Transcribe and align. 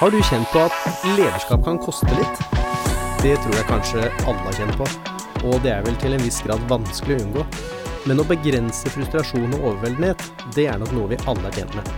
Har 0.00 0.10
du 0.10 0.22
kjent 0.24 0.48
på 0.48 0.62
at 0.64 1.02
lederskap 1.04 1.60
kan 1.60 1.76
koste 1.84 2.08
litt? 2.16 2.38
Det 3.20 3.34
tror 3.42 3.52
jeg 3.52 3.66
kanskje 3.68 4.06
alle 4.24 4.46
har 4.46 4.54
kjent 4.56 4.78
på, 4.80 4.86
og 5.44 5.58
det 5.60 5.74
er 5.74 5.82
vel 5.84 5.98
til 6.00 6.16
en 6.16 6.24
viss 6.24 6.38
grad 6.40 6.62
vanskelig 6.70 7.18
å 7.18 7.24
unngå. 7.26 7.44
Men 8.08 8.22
å 8.22 8.24
begrense 8.24 8.88
frustrasjon 8.94 9.52
og 9.58 9.66
overveldenhet, 9.74 10.24
det 10.56 10.70
er 10.72 10.80
nok 10.80 10.96
noe 10.96 11.12
vi 11.12 11.20
alle 11.28 11.50
er 11.50 11.58
tjent 11.58 11.76
med. 11.76 11.92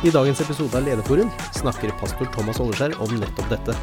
I 0.00 0.14
dagens 0.16 0.40
episode 0.40 0.80
av 0.80 0.88
Lederforum 0.88 1.28
snakker 1.58 1.92
pastor 2.00 2.32
Thomas 2.32 2.64
Olleskjær 2.64 2.96
om 3.04 3.12
nettopp 3.20 3.52
dette, 3.52 3.76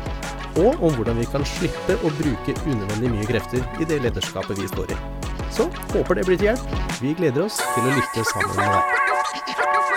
og 0.58 0.82
om 0.82 0.98
hvordan 0.98 1.22
vi 1.22 1.30
kan 1.30 1.46
slippe 1.46 2.02
å 2.02 2.16
bruke 2.18 2.58
unødvendig 2.66 3.14
mye 3.20 3.34
krefter 3.36 3.62
i 3.78 3.86
det 3.86 4.02
lederskapet 4.08 4.58
vi 4.58 4.72
står 4.74 4.98
i. 4.98 5.04
Så 5.54 5.70
håper 5.94 6.18
det 6.18 6.26
blir 6.26 6.42
til 6.42 6.56
hjelp. 6.56 6.80
Vi 7.06 7.14
gleder 7.22 7.46
oss 7.46 7.62
til 7.62 7.86
å 7.86 8.00
lytte 8.00 8.26
sammen 8.34 8.58
med 8.58 8.80
deg. 8.80 9.07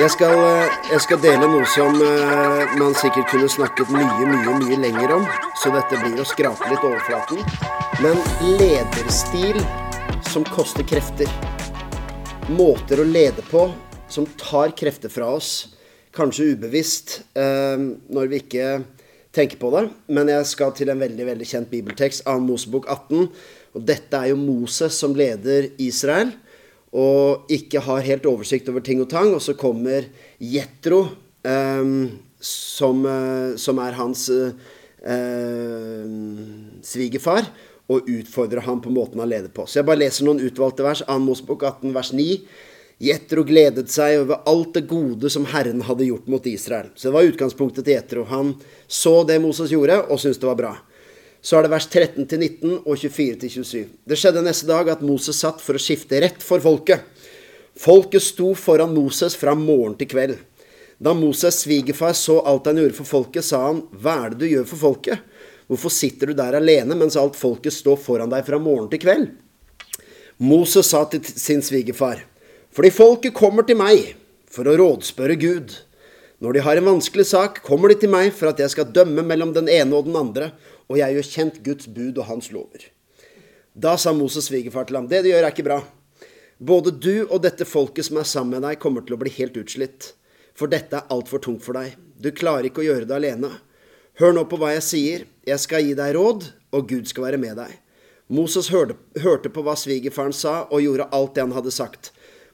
Jeg 0.00 0.14
skal, 0.14 0.32
eh, 0.32 0.76
jeg 0.94 1.00
skal, 1.04 1.18
dele 1.20 1.44
noe 1.44 1.66
som 1.68 1.92
uh, 2.00 2.70
man 2.80 2.94
sikkert 2.96 3.26
kunne 3.28 3.50
snakket 3.52 3.90
mye, 3.92 4.28
mye, 4.30 4.54
mye 4.62 4.78
lenger 4.80 5.12
om. 5.12 5.26
Så 5.60 5.68
dette 5.74 5.98
blir 6.00 6.22
å 6.22 6.24
skrape 6.24 6.70
litt 6.70 6.86
overflaten. 6.88 7.42
Men 8.00 8.16
lederstil 8.56 9.60
som 10.30 10.46
koster 10.48 10.88
krefter. 10.88 11.28
Måter 12.48 13.04
å 13.04 13.04
lede 13.04 13.44
på 13.50 13.66
som 14.08 14.24
tar 14.40 14.72
krefter 14.72 15.12
fra 15.12 15.34
oss. 15.36 15.74
Kanskje 16.16 16.54
ubevisst 16.54 17.18
uh, 17.36 17.76
når 18.08 18.32
vi 18.32 18.40
ikke 18.40 18.70
tenker 19.36 19.60
på 19.60 19.74
det. 19.76 19.84
Men 20.08 20.32
jeg 20.32 20.48
skal 20.48 20.72
til 20.80 20.94
en 20.94 21.04
veldig 21.04 21.28
veldig 21.34 21.50
kjent 21.52 21.68
bibeltekst, 21.76 22.24
av 22.24 22.40
Mosebok 22.40 22.88
18. 22.88 23.28
Og 23.76 23.84
dette 23.84 24.16
er 24.16 24.32
jo 24.32 24.40
Moses 24.48 24.96
som 24.96 25.12
leder 25.12 25.74
Israel 25.76 26.32
og 26.90 27.50
ikke 27.52 27.82
har 27.86 28.02
helt 28.02 28.26
oversikt 28.26 28.68
over 28.70 28.82
ting 28.82 29.00
og 29.02 29.10
tang. 29.10 29.34
Og 29.34 29.42
så 29.42 29.54
kommer 29.58 30.08
Jetro, 30.38 31.06
eh, 31.44 31.84
som, 32.40 33.06
eh, 33.06 33.56
som, 33.56 33.78
er 33.78 33.98
hans 33.98 34.28
eh, 34.30 34.52
svigerfar, 36.82 37.46
og 37.90 38.06
utfordrer 38.06 38.62
ham 38.62 38.80
på 38.80 38.90
måten 38.90 39.20
han 39.20 39.30
leder 39.30 39.50
på. 39.50 39.66
Så 39.66 39.80
jeg 39.80 39.86
bare 39.86 40.02
leser 40.02 40.26
noen 40.26 40.42
utvalgte 40.42 40.86
vers. 40.86 41.02
2. 41.06 41.18
Mosebok 41.22 41.62
18, 41.62 41.94
vers 41.94 42.12
9. 42.14 42.28
Jetro 43.00 43.42
gledet 43.48 43.88
seg 43.90 44.20
over 44.20 44.42
alt 44.46 44.74
det 44.76 44.84
gode 44.86 45.30
som 45.32 45.46
Herren 45.48 45.80
hadde 45.86 46.04
gjort 46.04 46.28
mot 46.28 46.46
Israel. 46.46 46.90
Så 46.94 47.08
det 47.08 47.14
var 47.16 47.30
utgangspunktet 47.30 47.86
til 47.86 47.96
Jetro. 47.96 48.26
Han 48.28 48.54
så 48.86 49.24
det 49.24 49.40
Moses 49.40 49.72
gjorde, 49.72 50.02
og 50.06 50.20
syntes 50.20 50.38
det 50.42 50.50
var 50.50 50.58
bra 50.58 50.74
så 51.40 51.56
er 51.56 51.64
det 51.64 51.72
vers 51.72 51.88
13-19 51.88 52.82
og 52.84 52.94
24-27. 53.00 53.86
Det 54.04 54.18
skjedde 54.18 54.44
neste 54.44 54.68
dag 54.68 54.90
at 54.92 55.04
Moses 55.04 55.40
satt 55.40 55.62
for 55.64 55.76
å 55.78 55.82
skifte 55.82 56.20
rett 56.20 56.44
for 56.44 56.60
folket. 56.60 57.06
Folket 57.80 58.24
sto 58.24 58.52
foran 58.58 58.92
Moses 58.92 59.36
fra 59.40 59.54
morgen 59.56 59.96
til 59.96 60.10
kveld. 60.10 60.38
Da 61.00 61.14
Moses' 61.16 61.62
svigerfar 61.62 62.12
så 62.12 62.42
alt 62.44 62.66
han 62.68 62.76
gjorde 62.76 62.98
for 62.98 63.08
folket, 63.08 63.46
sa 63.46 63.62
han, 63.70 63.86
Hva 63.88 64.18
er 64.26 64.34
det 64.34 64.42
du 64.42 64.50
gjør 64.50 64.66
for 64.68 64.82
folket? 64.82 65.22
Hvorfor 65.70 65.92
sitter 65.94 66.28
du 66.28 66.36
der 66.36 66.58
alene 66.58 66.96
mens 66.98 67.16
alt 67.16 67.38
folket 67.40 67.72
står 67.72 67.96
foran 68.02 68.32
deg 68.32 68.44
fra 68.44 68.58
morgen 68.60 68.90
til 68.92 69.00
kveld? 69.00 69.30
Moses 70.44 70.90
sa 70.92 71.06
til 71.08 71.24
sin 71.24 71.64
svigerfar, 71.64 72.26
Fordi 72.70 72.90
folket 72.90 73.34
kommer 73.34 73.64
til 73.64 73.80
meg 73.80 74.14
for 74.50 74.68
å 74.68 74.76
rådspørre 74.76 75.38
Gud. 75.40 75.72
Når 76.40 76.52
de 76.52 76.60
har 76.64 76.76
en 76.76 76.88
vanskelig 76.92 77.26
sak, 77.26 77.62
kommer 77.64 77.88
de 77.88 77.96
til 78.00 78.12
meg 78.12 78.32
for 78.32 78.48
at 78.48 78.60
jeg 78.60 78.72
skal 78.72 78.92
dømme 78.92 79.24
mellom 79.26 79.52
den 79.52 79.68
ene 79.68 79.96
og 79.96 80.06
den 80.06 80.16
andre, 80.16 80.52
og 80.90 80.98
jeg 80.98 81.14
gjør 81.14 81.28
kjent 81.30 81.60
Guds 81.66 81.86
bud 81.86 82.18
og 82.18 82.26
hans 82.26 82.50
lover. 82.50 82.88
Da 83.72 83.94
sa 83.96 84.12
Moses 84.12 84.50
svigerfar 84.50 84.88
til 84.88 84.98
ham, 84.98 85.08
det 85.08 85.22
du 85.22 85.30
gjør 85.30 85.46
er 85.46 85.54
ikke 85.54 85.68
bra. 85.68 85.78
Både 86.58 86.90
du 86.90 87.22
og 87.28 87.38
dette 87.44 87.64
folket 87.64 88.08
som 88.08 88.18
er 88.20 88.26
sammen 88.28 88.58
med 88.58 88.66
deg, 88.66 88.80
kommer 88.82 89.06
til 89.06 89.14
å 89.14 89.20
bli 89.22 89.30
helt 89.38 89.56
utslitt. 89.56 90.10
For 90.58 90.68
dette 90.68 90.98
er 90.98 91.12
altfor 91.14 91.40
tungt 91.40 91.62
for 91.64 91.78
deg. 91.78 91.94
Du 92.20 92.28
klarer 92.34 92.68
ikke 92.68 92.82
å 92.82 92.88
gjøre 92.88 93.06
det 93.08 93.16
alene. 93.16 93.52
Hør 94.20 94.34
nå 94.36 94.44
på 94.50 94.58
hva 94.60 94.74
jeg 94.74 94.84
sier. 94.84 95.22
Jeg 95.46 95.62
skal 95.62 95.86
gi 95.86 95.94
deg 95.96 96.16
råd, 96.18 96.50
og 96.74 96.90
Gud 96.90 97.08
skal 97.08 97.30
være 97.30 97.40
med 97.40 97.56
deg. 97.62 97.78
Moses 98.30 98.68
hørte, 98.70 98.98
hørte 99.22 99.50
på 99.50 99.62
hva 99.64 99.76
svigerfaren 99.78 100.34
sa, 100.36 100.66
og 100.68 100.82
gjorde 100.84 101.08
alt 101.16 101.38
det 101.38 101.46
han 101.46 101.54
hadde 101.54 101.72
sagt. 101.74 102.10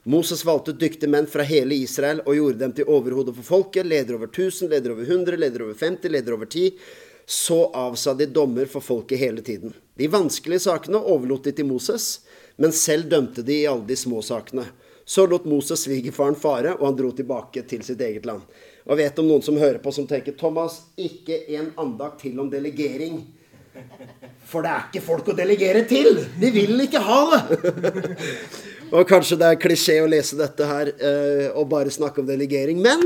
Moses 0.07 0.45
valgte 0.47 0.71
dyktige 0.77 1.11
menn 1.11 1.27
fra 1.27 1.43
hele 1.43 1.75
Israel 1.75 2.21
og 2.23 2.37
gjorde 2.37 2.61
dem 2.61 2.77
til 2.77 2.87
overhode 2.87 3.33
for 3.35 3.43
folket. 3.43 3.89
Leder 3.89 4.15
over 4.15 4.29
1000, 4.29 4.69
leder 4.71 4.93
over 4.93 5.03
100, 5.03 5.35
leder 5.41 5.65
over 5.65 5.75
50, 5.75 6.13
leder 6.13 6.37
over 6.37 6.47
10 6.47 6.69
så 7.29 7.71
avsa 7.75 8.13
de 8.13 8.25
dommer 8.25 8.65
for 8.65 8.79
folket 8.81 9.19
hele 9.19 9.41
tiden. 9.41 9.73
De 9.99 10.07
vanskelige 10.07 10.63
sakene 10.63 10.99
overlot 11.11 11.43
de 11.43 11.51
til 11.51 11.67
Moses, 11.67 12.21
men 12.55 12.71
selv 12.71 13.09
dømte 13.11 13.43
de 13.43 13.57
i 13.63 13.67
alle 13.67 13.83
de 13.89 13.97
små 13.99 14.21
sakene. 14.23 14.63
Så 15.07 15.25
lot 15.27 15.43
Moses 15.47 15.83
svigerfaren 15.83 16.37
fare, 16.39 16.77
og 16.77 16.85
han 16.87 16.95
dro 16.95 17.11
tilbake 17.15 17.65
til 17.67 17.83
sitt 17.83 17.99
eget 18.03 18.25
land. 18.27 18.47
Og 18.87 18.99
vet 18.99 19.19
om 19.19 19.27
noen 19.27 19.43
som 19.43 19.59
hører 19.59 19.81
på, 19.83 19.91
som 19.91 20.07
tenker 20.07 20.37
Thomas, 20.39 20.81
ikke 20.95 21.41
en 21.59 21.73
andakt 21.83 22.23
til 22.23 22.39
om 22.39 22.47
delegering. 22.51 23.19
For 24.47 24.63
det 24.63 24.71
er 24.71 24.87
ikke 24.87 25.03
folk 25.03 25.27
å 25.27 25.35
delegere 25.35 25.83
til! 25.87 26.21
De 26.39 26.51
vil 26.55 26.79
ikke 26.87 27.03
ha 27.03 27.21
det! 27.33 28.15
og 28.95 29.03
kanskje 29.09 29.39
det 29.41 29.51
er 29.51 29.59
klisjé 29.59 29.97
å 29.99 30.07
lese 30.07 30.39
dette 30.39 30.67
her 30.69 30.93
eh, 30.95 31.49
og 31.51 31.67
bare 31.75 31.91
snakke 31.91 32.23
om 32.23 32.29
delegering. 32.29 32.79
Men 32.79 33.03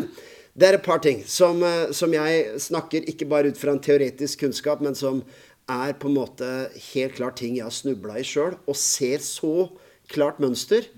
det 0.52 0.68
er 0.68 0.78
et 0.78 0.84
par 0.84 1.00
ting 1.04 1.22
som, 1.30 1.62
eh, 1.64 1.92
som, 1.96 2.12
jeg 2.12 2.60
snakker 2.60 3.08
ikke 3.10 3.28
bare 3.30 3.52
ut 3.52 3.60
fra 3.60 3.72
en 3.72 3.84
teoretisk 3.84 4.44
kunnskap, 4.44 4.82
men 4.84 4.98
som 4.98 5.24
er 5.72 5.94
på 5.96 6.10
en 6.10 6.18
måte 6.18 6.48
helt 6.92 7.16
klart 7.16 7.40
ting 7.40 7.56
jeg 7.56 7.68
har 7.68 7.76
snubla 7.76 8.18
i 8.20 8.26
sjøl, 8.28 8.58
og 8.68 8.76
ser 8.76 9.24
så 9.24 9.70
klart 10.12 10.42
mønster 10.44 10.90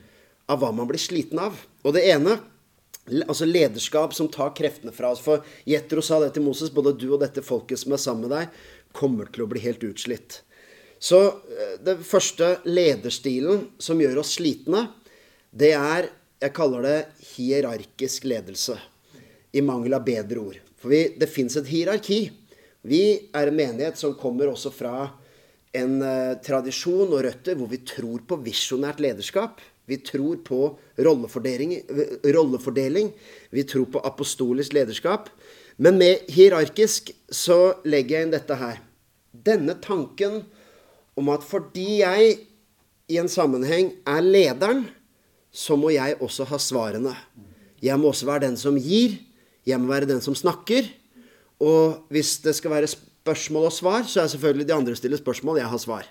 av 0.50 0.64
hva 0.64 0.72
man 0.74 0.90
blir 0.90 1.02
sliten 1.02 1.42
av. 1.42 1.60
Og 1.86 1.94
det 1.94 2.06
ene 2.10 2.40
altså 3.28 3.46
lederskap 3.46 4.16
som 4.16 4.30
tar 4.32 4.56
kreftene 4.58 4.94
fra 4.96 5.12
oss. 5.14 5.22
For 5.22 5.44
Jetro 5.70 6.02
sa 6.02 6.22
det 6.24 6.32
til 6.34 6.46
Moses, 6.46 6.72
både 6.74 6.96
du 6.98 7.12
og 7.12 7.22
dette 7.22 7.44
folket 7.44 7.82
som 7.82 7.94
er 7.94 8.02
sammen 8.02 8.26
med 8.26 8.34
deg, 8.34 8.64
kommer 8.96 9.30
til 9.30 9.46
å 9.46 9.50
bli 9.52 9.62
helt 9.62 9.84
utslitt. 9.86 10.40
Så 11.04 11.20
eh, 11.28 11.78
det 11.84 12.00
første 12.08 12.56
lederstilen 12.66 13.68
som 13.78 14.02
gjør 14.02 14.24
oss 14.24 14.38
slitne, 14.40 14.88
det 15.54 15.76
er 15.78 16.10
Jeg 16.44 16.52
kaller 16.58 16.82
det 16.84 16.98
hierarkisk 17.24 18.26
ledelse 18.28 18.76
i 19.54 19.62
mangel 19.62 19.96
av 19.96 20.06
bedre 20.06 20.42
ord. 20.42 20.62
For 20.82 20.92
vi, 20.92 21.04
det 21.20 21.30
fins 21.32 21.56
et 21.60 21.70
hierarki. 21.70 22.26
Vi 22.84 23.04
er 23.32 23.50
en 23.50 23.58
menighet 23.58 24.00
som 24.00 24.18
kommer 24.20 24.52
også 24.52 24.74
fra 24.74 24.96
en 25.74 26.00
uh, 26.04 26.40
tradisjon 26.44 27.08
og 27.08 27.22
røtter 27.26 27.58
hvor 27.58 27.70
vi 27.72 27.82
tror 27.88 28.26
på 28.28 28.40
visjonært 28.44 29.02
lederskap. 29.04 29.62
Vi 29.86 30.00
tror 30.04 30.40
på 30.46 30.60
rollefordeling, 31.06 31.76
rollefordeling. 32.24 33.12
Vi 33.52 33.66
tror 33.68 33.90
på 33.92 34.02
apostolisk 34.08 34.76
lederskap. 34.76 35.30
Men 35.78 35.98
med 36.00 36.30
hierarkisk 36.32 37.12
så 37.34 37.76
legger 37.88 38.18
jeg 38.18 38.28
inn 38.28 38.36
dette 38.36 38.58
her. 38.58 38.80
Denne 39.34 39.76
tanken 39.82 40.44
om 41.20 41.30
at 41.34 41.46
fordi 41.46 42.02
jeg 42.02 42.38
i 43.12 43.20
en 43.20 43.30
sammenheng 43.30 43.92
er 44.08 44.24
lederen, 44.24 44.86
så 45.54 45.76
må 45.78 45.92
jeg 45.94 46.18
også 46.24 46.48
ha 46.50 46.60
svarene. 46.62 47.14
Jeg 47.84 48.00
må 48.00 48.10
også 48.14 48.30
være 48.30 48.48
den 48.48 48.58
som 48.58 48.78
gir. 48.80 49.20
Jeg 49.68 49.80
må 49.80 49.92
være 49.92 50.10
den 50.10 50.22
som 50.24 50.36
snakker. 50.36 50.90
Og 51.64 52.04
hvis 52.12 52.38
det 52.44 52.56
skal 52.58 52.74
være 52.74 52.92
spørsmål 52.92 53.70
og 53.70 53.76
svar, 53.76 54.04
så 54.08 54.24
er 54.24 54.34
selvfølgelig 54.34 54.68
de 54.68 54.76
andre 54.76 54.96
stiller 55.00 55.22
spørsmål. 55.22 55.62
Jeg 55.62 55.72
har 55.72 55.82
svar. 55.82 56.10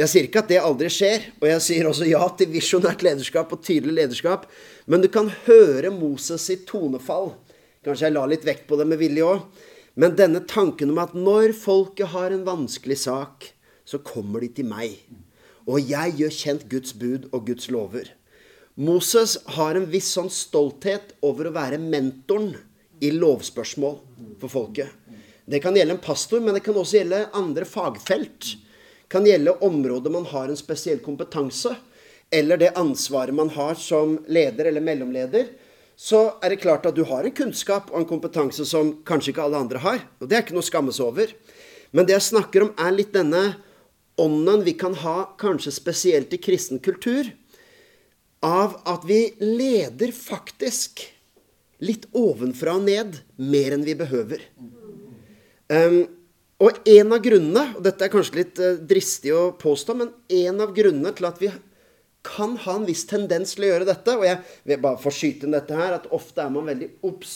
Jeg 0.00 0.08
sier 0.08 0.26
ikke 0.26 0.40
at 0.40 0.48
det 0.48 0.60
aldri 0.60 0.88
skjer, 0.90 1.26
og 1.40 1.46
jeg 1.50 1.62
sier 1.62 1.88
også 1.88 2.06
ja 2.08 2.22
til 2.36 2.48
visjonært 2.52 3.04
lederskap 3.04 3.50
og 3.52 3.60
tydelig 3.64 3.98
lederskap. 3.98 4.46
Men 4.88 5.04
du 5.04 5.08
kan 5.12 5.28
høre 5.46 5.92
Moses 5.92 6.46
sitt 6.48 6.64
tonefall. 6.68 7.34
Kanskje 7.84 8.08
jeg 8.08 8.16
la 8.16 8.24
litt 8.30 8.46
vekt 8.46 8.64
på 8.68 8.78
det 8.80 8.86
med 8.88 9.00
vilje 9.00 9.26
òg. 9.26 9.44
Men 10.00 10.16
denne 10.16 10.40
tanken 10.48 10.94
om 10.94 11.00
at 11.02 11.12
når 11.12 11.52
folket 11.56 12.14
har 12.14 12.32
en 12.32 12.46
vanskelig 12.46 13.02
sak, 13.04 13.50
så 13.84 14.00
kommer 14.00 14.40
de 14.40 14.48
til 14.56 14.68
meg. 14.70 14.96
Og 15.68 15.84
jeg 15.84 16.16
gjør 16.18 16.36
kjent 16.38 16.68
Guds 16.72 16.96
bud 16.96 17.28
og 17.30 17.46
Guds 17.50 17.68
lover. 17.70 18.08
Moses 18.74 19.36
har 19.44 19.76
en 19.76 19.90
viss 19.90 20.14
sånn 20.14 20.30
stolthet 20.32 21.12
over 21.20 21.48
å 21.48 21.52
være 21.52 21.76
mentoren 21.80 22.54
i 23.04 23.10
lovspørsmål 23.12 23.98
for 24.40 24.48
folket. 24.48 24.88
Det 25.44 25.60
kan 25.60 25.76
gjelde 25.76 25.98
en 25.98 26.04
pastor, 26.04 26.40
men 26.40 26.56
det 26.56 26.62
kan 26.64 26.78
også 26.80 27.02
gjelde 27.02 27.26
andre 27.36 27.66
fagfelt. 27.68 28.54
Det 29.02 29.10
kan 29.12 29.26
gjelde 29.28 29.58
områder 29.66 30.14
man 30.14 30.24
har 30.30 30.48
en 30.48 30.56
spesiell 30.56 31.02
kompetanse, 31.04 31.74
eller 32.32 32.56
det 32.56 32.70
ansvaret 32.80 33.36
man 33.36 33.50
har 33.52 33.76
som 33.76 34.14
leder 34.32 34.70
eller 34.70 34.80
mellomleder. 34.80 35.50
Så 35.96 36.22
er 36.40 36.54
det 36.54 36.62
klart 36.62 36.88
at 36.88 36.96
du 36.96 37.02
har 37.04 37.28
en 37.28 37.36
kunnskap 37.36 37.92
og 37.92 37.98
en 38.00 38.08
kompetanse 38.08 38.64
som 38.64 38.94
kanskje 39.04 39.34
ikke 39.34 39.44
alle 39.44 39.60
andre 39.60 39.82
har. 39.84 40.00
Og 40.16 40.30
det 40.30 40.38
er 40.38 40.46
ikke 40.46 40.56
noe 40.56 40.64
å 40.64 40.70
skamme 40.70 40.96
seg 40.96 41.10
over. 41.10 41.36
Men 41.92 42.08
det 42.08 42.16
jeg 42.16 42.30
snakker 42.30 42.64
om, 42.64 42.72
er 42.80 42.96
litt 42.96 43.12
denne 43.12 43.50
ånden 44.16 44.64
vi 44.64 44.72
kan 44.80 44.96
ha 45.04 45.34
kanskje 45.36 45.74
spesielt 45.76 46.32
i 46.32 46.40
kristen 46.40 46.80
kultur 46.80 47.28
av 48.42 48.76
at 48.90 49.04
vi 49.06 49.20
leder 49.38 50.12
faktisk 50.14 51.04
litt 51.82 52.08
ovenfra 52.14 52.76
og 52.78 52.86
ned 52.86 53.18
mer 53.38 53.76
enn 53.76 53.86
vi 53.86 53.94
behøver. 53.98 54.42
Um, 55.72 56.02
og 56.62 56.82
en 56.86 57.14
av 57.14 57.22
grunnene, 57.22 57.64
og 57.76 57.82
dette 57.86 58.06
er 58.06 58.12
kanskje 58.12 58.38
litt 58.38 58.58
uh, 58.62 58.74
dristig 58.78 59.32
å 59.34 59.52
påstå, 59.58 59.96
men 59.98 60.10
en 60.42 60.62
av 60.62 60.74
grunnene 60.74 61.14
til 61.16 61.26
at 61.30 61.40
vi 61.42 61.50
kan 62.26 62.56
ha 62.66 62.76
en 62.78 62.86
viss 62.86 63.06
tendens 63.10 63.56
til 63.56 63.64
å 63.66 63.70
gjøre 63.72 63.86
dette 63.88 64.12
Og 64.14 64.22
jeg 64.22 64.36
vil 64.70 64.78
bare 64.84 65.00
få 65.02 65.10
skyte 65.10 65.48
inn 65.48 65.56
dette 65.56 65.74
her, 65.74 65.96
at 65.96 66.10
ofte 66.14 66.44
er 66.44 66.52
man 66.54 66.68
veldig 66.70 66.92
obs 67.08 67.32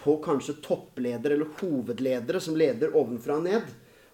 på 0.00 0.18
kanskje 0.24 0.58
toppledere 0.64 1.36
eller 1.36 1.54
hovedledere 1.60 2.40
som 2.40 2.56
leder 2.56 2.96
ovenfra 2.96 3.36
og 3.36 3.46
ned. 3.48 3.70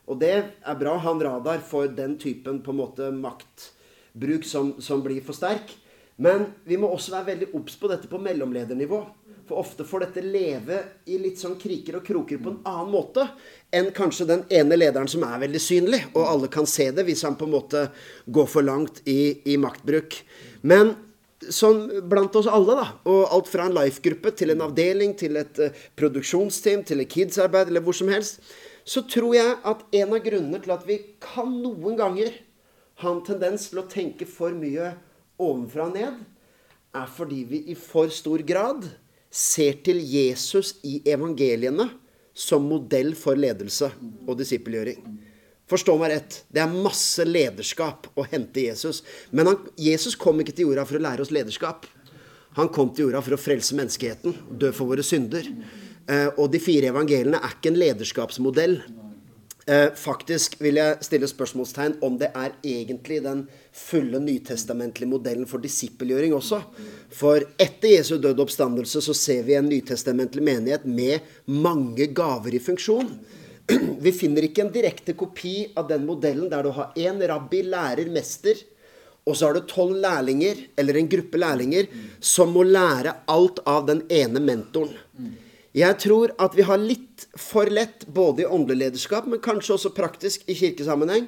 Og 0.06 0.19
det 0.23 0.34
er 0.34 0.78
bra 0.78 0.94
å 0.94 1.02
ha 1.02 1.14
en 1.14 1.25
radar 1.26 1.62
for 1.67 1.90
den 1.90 2.14
typen 2.23 2.61
på 2.62 2.75
en 2.75 2.81
måte 2.81 3.11
maktbruk 3.14 4.46
som, 4.46 4.76
som 4.82 5.02
blir 5.02 5.23
for 5.26 5.34
sterk. 5.34 5.75
Men 6.16 6.46
vi 6.64 6.78
må 6.80 6.88
også 6.88 7.12
være 7.12 7.30
veldig 7.32 7.52
obs 7.58 7.76
på 7.76 7.90
dette 7.92 8.08
på 8.08 8.20
mellomledernivå. 8.22 9.00
For 9.46 9.60
ofte 9.62 9.84
får 9.86 10.06
dette 10.06 10.24
leve 10.24 10.78
i 11.06 11.20
litt 11.22 11.38
sånn 11.38 11.54
kriker 11.60 12.00
og 12.00 12.06
kroker 12.06 12.40
på 12.42 12.50
en 12.50 12.62
annen 12.66 12.90
måte 12.90 13.28
enn 13.74 13.92
kanskje 13.94 14.26
den 14.26 14.42
ene 14.50 14.78
lederen 14.78 15.10
som 15.10 15.22
er 15.26 15.38
veldig 15.44 15.60
synlig, 15.62 16.00
og 16.16 16.24
alle 16.26 16.50
kan 16.50 16.66
se 16.66 16.88
det 16.94 17.04
hvis 17.06 17.22
han 17.26 17.36
på 17.38 17.46
en 17.46 17.54
måte 17.54 17.84
går 18.26 18.48
for 18.50 18.66
langt 18.66 19.04
i, 19.06 19.44
i 19.46 19.54
maktbruk. 19.60 20.18
Men 20.66 20.96
sånn 21.52 22.08
blant 22.10 22.34
oss 22.40 22.48
alle, 22.50 22.74
da, 22.74 22.88
og 23.06 23.36
alt 23.36 23.50
fra 23.52 23.68
en 23.68 23.76
life-gruppe 23.76 24.32
til 24.34 24.54
en 24.54 24.64
avdeling, 24.66 25.14
til 25.20 25.38
et 25.38 25.62
uh, 25.62 25.84
produksjonsteam, 25.98 26.82
til 26.88 27.04
et 27.04 27.12
kids-arbeid, 27.12 27.70
eller 27.70 27.84
hvor 27.86 27.94
som 27.94 28.10
helst, 28.10 28.40
så 28.86 29.04
tror 29.10 29.34
jeg 29.36 29.56
at 29.66 29.82
en 30.00 30.14
av 30.16 30.22
grunnene 30.24 30.62
til 30.62 30.74
at 30.74 30.86
vi 30.88 30.98
kan 31.22 31.50
noen 31.62 31.98
ganger 31.98 32.34
ha 33.02 33.12
en 33.12 33.22
tendens 33.26 33.68
til 33.70 33.82
å 33.82 33.90
tenke 33.90 34.26
for 34.30 34.54
mye 34.56 34.94
ovenfra 35.38 35.88
og 35.88 35.97
ned, 35.97 36.19
er 36.97 37.12
fordi 37.12 37.43
vi 37.49 37.62
i 37.73 37.77
for 37.79 38.12
stor 38.12 38.43
grad 38.47 38.87
ser 39.31 39.83
til 39.85 40.00
Jesus 40.00 40.77
i 40.87 41.00
evangeliene 41.09 41.91
som 42.37 42.65
modell 42.69 43.15
for 43.17 43.38
ledelse 43.38 43.91
og 44.27 44.37
disippelgjøring. 44.41 45.00
Forstå 45.67 45.97
meg 45.99 46.12
rett. 46.12 46.37
Det 46.53 46.62
er 46.62 46.71
masse 46.71 47.25
lederskap 47.27 48.06
å 48.15 48.25
hente 48.31 48.69
Jesus. 48.69 49.03
Men 49.35 49.50
han, 49.50 49.65
Jesus 49.81 50.15
kom 50.19 50.38
ikke 50.41 50.55
til 50.55 50.69
jorda 50.69 50.85
for 50.87 50.99
å 50.99 51.03
lære 51.09 51.25
oss 51.25 51.33
lederskap. 51.35 51.88
Han 52.56 52.71
kom 52.73 52.93
til 52.94 53.09
jorda 53.09 53.25
for 53.25 53.37
å 53.37 53.41
frelse 53.41 53.77
menneskeheten, 53.77 54.37
dø 54.61 54.71
for 54.77 54.93
våre 54.93 55.05
synder. 55.05 55.49
Eh, 56.06 56.29
og 56.38 56.53
de 56.53 56.61
fire 56.62 56.93
evangeliene 56.93 57.41
er 57.43 57.56
ikke 57.56 57.73
en 57.73 57.81
lederskapsmodell. 57.83 58.79
Eh, 59.67 59.88
faktisk 59.99 60.55
vil 60.62 60.79
jeg 60.79 61.03
stille 61.03 61.27
spørsmålstegn 61.27 61.99
om 62.06 62.21
det 62.21 62.31
er 62.31 62.55
egentlig 62.62 63.19
den 63.25 63.49
fulle 63.76 64.19
nytestamentlige 64.23 65.11
modellen 65.11 65.46
for 65.49 65.62
disippelgjøring 65.62 66.34
også. 66.34 66.62
For 67.12 67.44
etter 67.61 67.93
Jesu 67.93 68.17
død 68.23 68.40
oppstandelse 68.46 69.02
så 69.05 69.14
ser 69.17 69.43
vi 69.46 69.56
en 69.58 69.69
nytestamentlig 69.69 70.44
menighet 70.46 70.87
med 70.88 71.26
mange 71.52 72.08
gaver 72.17 72.56
i 72.56 72.62
funksjon. 72.62 73.11
Vi 74.05 74.12
finner 74.14 74.46
ikke 74.46 74.62
en 74.64 74.73
direkte 74.73 75.17
kopi 75.19 75.73
av 75.76 75.88
den 75.90 76.06
modellen 76.06 76.49
der 76.50 76.64
du 76.64 76.73
har 76.76 76.96
én 76.96 77.20
rabbi, 77.28 77.64
lærer, 77.67 78.08
mester, 78.14 78.58
og 79.26 79.34
så 79.34 79.49
har 79.49 79.56
du 79.56 79.67
tolv 79.67 79.99
lærlinger, 79.99 80.61
eller 80.78 81.00
en 81.00 81.08
gruppe 81.11 81.38
lærlinger, 81.43 81.88
som 82.23 82.52
må 82.55 82.62
lære 82.62 83.17
alt 83.26 83.58
av 83.67 83.88
den 83.88 84.05
ene 84.06 84.38
mentoren. 84.38 84.94
Jeg 85.76 85.99
tror 86.00 86.31
at 86.40 86.55
vi 86.56 86.64
har 86.64 86.78
litt 86.78 87.26
for 87.34 87.67
lett, 87.69 88.06
både 88.06 88.44
i 88.44 88.46
åndelig 88.46 88.84
lederskap, 88.84 89.26
men 89.26 89.43
kanskje 89.43 89.75
også 89.75 89.93
praktisk 89.96 90.46
i 90.46 90.55
kirkesammenheng, 90.56 91.26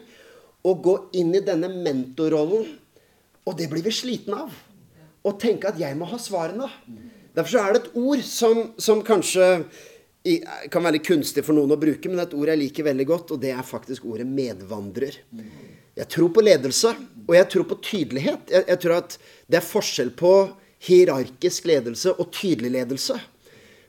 å 0.67 0.75
gå 0.83 0.97
inn 1.19 1.35
i 1.37 1.45
denne 1.45 1.71
mentorrollen. 1.73 2.67
Og 3.49 3.57
det 3.59 3.69
blir 3.71 3.85
vi 3.85 3.95
slitne 3.95 4.43
av. 4.47 4.57
Og 5.27 5.39
tenke 5.41 5.71
at 5.71 5.79
jeg 5.81 5.97
må 5.99 6.09
ha 6.09 6.19
svarene. 6.21 6.69
Derfor 7.37 7.53
så 7.53 7.63
er 7.63 7.75
det 7.75 7.85
et 7.85 7.97
ord 8.01 8.25
som, 8.27 8.61
som 8.81 9.05
kanskje 9.07 9.47
i, 10.27 10.39
kan 10.73 10.83
være 10.83 10.99
litt 10.99 11.07
kunstig 11.07 11.45
for 11.47 11.57
noen 11.57 11.73
å 11.73 11.81
bruke, 11.81 12.11
men 12.11 12.21
et 12.23 12.35
ord 12.37 12.51
jeg 12.51 12.61
liker 12.61 12.87
veldig 12.89 13.07
godt, 13.09 13.35
og 13.35 13.43
det 13.43 13.53
er 13.55 13.67
faktisk 13.67 14.09
ordet 14.11 14.27
medvandrer. 14.29 15.17
Jeg 15.99 16.11
tror 16.13 16.33
på 16.35 16.45
ledelse, 16.45 16.93
og 17.27 17.35
jeg 17.37 17.49
tror 17.53 17.67
på 17.71 17.79
tydelighet. 17.85 18.51
Jeg, 18.53 18.67
jeg 18.69 18.83
tror 18.83 18.97
at 18.99 19.17
det 19.51 19.61
er 19.61 19.67
forskjell 19.67 20.13
på 20.19 20.33
hierarkisk 20.89 21.67
ledelse 21.71 22.13
og 22.15 22.31
tydelig 22.35 22.75
ledelse. 22.77 23.19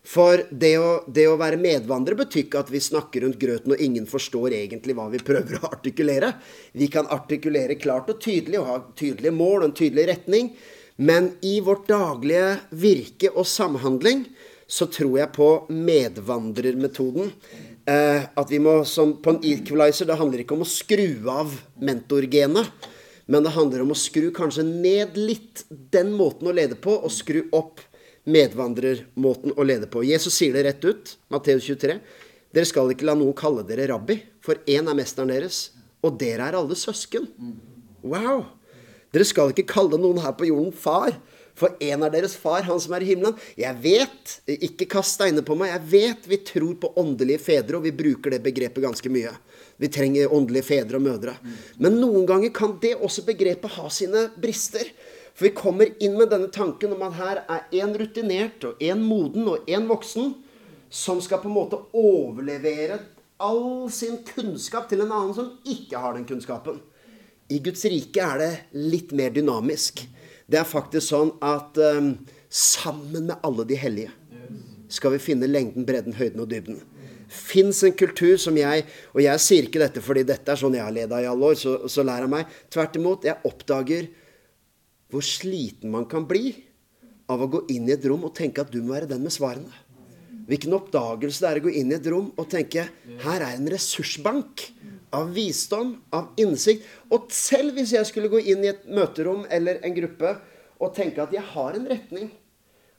For 0.07 0.45
det 0.49 0.73
å, 0.79 0.89
det 1.11 1.25
å 1.27 1.37
være 1.39 1.59
medvandrer 1.59 2.17
betyr 2.19 2.45
ikke 2.45 2.61
at 2.63 2.71
vi 2.71 2.81
snakker 2.81 3.25
rundt 3.25 3.39
grøten 3.41 3.75
og 3.75 3.81
ingen 3.83 4.07
forstår 4.09 4.55
egentlig 4.57 4.95
hva 4.97 5.09
vi 5.11 5.21
prøver 5.23 5.59
å 5.59 5.71
artikulere. 5.73 6.33
Vi 6.71 6.87
kan 6.91 7.09
artikulere 7.11 7.75
klart 7.79 8.09
og 8.11 8.21
tydelig 8.23 8.61
og 8.61 8.69
ha 8.69 8.77
tydelige 8.95 9.35
mål 9.35 9.61
og 9.61 9.67
en 9.69 9.79
tydelig 9.81 10.07
retning. 10.13 10.53
Men 10.99 11.33
i 11.45 11.59
vårt 11.63 11.87
daglige 11.91 12.57
virke 12.75 13.31
og 13.31 13.47
samhandling 13.47 14.25
så 14.69 14.87
tror 14.91 15.17
jeg 15.17 15.33
på 15.35 15.49
medvandrermetoden. 15.73 17.31
Eh, 17.89 18.23
at 18.37 18.51
vi 18.51 18.59
må, 18.61 18.83
som 18.85 19.15
på 19.17 19.33
en 19.33 19.43
equalizer, 19.43 20.05
Det 20.05 20.19
handler 20.19 20.43
ikke 20.43 20.55
om 20.57 20.65
å 20.65 20.69
skru 20.69 21.27
av 21.31 21.55
mentorgenet. 21.81 22.69
Men 23.29 23.45
det 23.45 23.53
handler 23.53 23.81
om 23.81 23.93
å 23.93 23.97
skru 23.97 24.31
kanskje 24.33 24.65
ned 24.65 25.17
litt 25.17 25.63
den 25.69 26.13
måten 26.17 26.49
å 26.49 26.53
lede 26.53 26.75
på, 26.75 26.95
og 26.97 27.13
skru 27.13 27.43
opp 27.53 27.81
medvandrermåten 28.29 29.55
å 29.57 29.65
lede 29.65 29.89
på. 29.91 30.03
Jesus 30.07 30.37
sier 30.37 30.55
det 30.55 30.65
rett 30.67 30.85
ut, 30.85 31.15
Matteus 31.33 31.65
23. 31.67 31.97
Dere 32.53 32.69
skal 32.69 32.93
ikke 32.93 33.07
la 33.09 33.17
noen 33.17 33.35
kalle 33.37 33.65
dere 33.67 33.89
rabbi, 33.91 34.19
for 34.41 34.61
én 34.69 34.89
er 34.89 34.97
mesteren 34.97 35.29
deres, 35.33 35.69
og 36.05 36.17
dere 36.21 36.47
er 36.49 36.57
alle 36.57 36.77
søsken. 36.79 37.27
Wow! 38.01 38.45
Dere 39.13 39.25
skal 39.25 39.53
ikke 39.53 39.67
kalle 39.69 39.99
noen 40.01 40.21
her 40.21 40.35
på 40.37 40.47
jorden 40.49 40.73
far, 40.73 41.17
for 41.59 41.75
én 41.83 42.05
er 42.05 42.13
deres 42.13 42.37
far, 42.39 42.63
han 42.63 42.79
som 42.79 42.93
er 42.95 43.03
i 43.03 43.09
himmelen. 43.09 43.35
Jeg 43.59 43.75
vet, 43.83 44.35
ikke 44.47 44.87
kast 44.93 45.17
steiner 45.17 45.43
på 45.45 45.57
meg, 45.59 45.73
jeg 45.73 45.87
vet 45.91 46.29
vi 46.31 46.39
tror 46.47 46.77
på 46.79 46.93
åndelige 47.01 47.41
fedre, 47.49 47.79
og 47.79 47.87
vi 47.87 47.95
bruker 47.95 48.31
det 48.33 48.41
begrepet 48.45 48.85
ganske 48.85 49.11
mye. 49.11 49.33
Vi 49.79 49.89
trenger 49.91 50.31
åndelige 50.35 50.69
fedre 50.69 50.99
og 50.99 51.05
mødre. 51.05 51.35
Men 51.79 51.99
noen 51.99 52.25
ganger 52.29 52.53
kan 52.55 52.77
det 52.81 52.95
også 52.95 53.25
begrepet 53.27 53.75
ha 53.75 53.91
sine 53.91 54.27
brister. 54.39 54.87
For 55.39 55.47
vi 55.47 55.56
kommer 55.56 55.88
inn 56.03 56.18
med 56.19 56.33
denne 56.33 56.50
tanken 56.51 56.91
om 56.91 57.03
at 57.06 57.13
her 57.15 57.38
er 57.47 57.68
én 57.80 57.94
rutinert 57.95 58.65
og 58.68 58.81
én 58.83 59.00
moden 59.00 59.45
og 59.47 59.69
én 59.71 59.86
voksen 59.88 60.33
som 60.91 61.21
skal 61.24 61.39
på 61.39 61.47
en 61.47 61.56
måte 61.56 61.80
overlevere 61.95 62.97
all 63.39 63.88
sin 63.88 64.18
kunnskap 64.27 64.89
til 64.91 65.06
en 65.06 65.13
annen 65.15 65.31
som 65.38 65.53
ikke 65.63 65.95
har 66.03 66.18
den 66.18 66.27
kunnskapen. 66.27 66.81
I 67.47 67.62
Guds 67.63 67.88
rike 67.88 68.19
er 68.19 68.44
det 68.44 68.51
litt 68.75 69.15
mer 69.15 69.31
dynamisk. 69.31 70.03
Det 70.44 70.59
er 70.59 70.68
faktisk 70.68 71.07
sånn 71.07 71.31
at 71.39 71.80
um, 71.88 72.18
sammen 72.51 73.31
med 73.31 73.39
alle 73.39 73.63
de 73.71 73.80
hellige 73.80 74.12
skal 74.92 75.15
vi 75.15 75.24
finne 75.24 75.47
lengden, 75.47 75.88
bredden, 75.88 76.19
høyden 76.19 76.44
og 76.44 76.51
dybden. 76.51 76.83
Fins 77.31 77.80
en 77.88 77.95
kultur 77.95 78.39
som 78.42 78.56
jeg 78.57 78.88
Og 79.13 79.19
jeg 79.21 79.42
sier 79.44 79.68
ikke 79.68 79.80
dette 79.80 80.01
fordi 80.01 80.24
dette 80.25 80.50
er 80.51 80.59
sånn 80.59 80.75
jeg 80.75 80.83
har 80.83 80.92
leda 80.92 81.24
i 81.24 81.27
alle 81.30 81.53
år, 81.53 81.59
så, 81.63 81.80
så 81.88 82.03
lær 82.03 82.25
jeg 82.27 82.35
meg. 82.35 82.57
Tvert 82.74 83.00
imot. 83.00 83.24
Jeg 83.24 83.39
oppdager 83.47 84.09
hvor 85.09 85.25
sliten 85.25 85.91
man 85.94 86.07
kan 86.09 86.27
bli 86.29 86.53
av 87.30 87.44
å 87.44 87.49
gå 87.49 87.63
inn 87.73 87.87
i 87.89 87.94
et 87.95 88.06
rom 88.09 88.25
og 88.28 88.35
tenke 88.37 88.63
at 88.63 88.71
du 88.73 88.81
må 88.81 88.95
være 88.95 89.09
den 89.09 89.23
med 89.25 89.33
svarene. 89.33 89.85
Hvilken 90.49 90.73
oppdagelse 90.73 91.44
det 91.44 91.49
er 91.49 91.59
å 91.59 91.66
gå 91.68 91.73
inn 91.78 91.92
i 91.92 91.97
et 91.99 92.09
rom 92.09 92.31
og 92.33 92.49
tenke 92.49 92.87
her 93.21 93.44
er 93.45 93.51
en 93.51 93.69
ressursbank 93.69 94.66
av 95.13 95.30
visdom, 95.33 95.95
av 96.13 96.31
innsikt. 96.42 96.85
Og 97.13 97.30
selv 97.33 97.78
hvis 97.78 97.94
jeg 97.94 98.07
skulle 98.09 98.31
gå 98.31 98.42
inn 98.42 98.66
i 98.66 98.71
et 98.71 98.87
møterom 98.89 99.45
eller 99.49 99.81
en 99.85 99.95
gruppe 99.97 100.35
og 100.80 100.94
tenke 100.97 101.21
at 101.21 101.33
jeg 101.35 101.45
har 101.54 101.78
en 101.78 101.87
retning, 101.89 102.31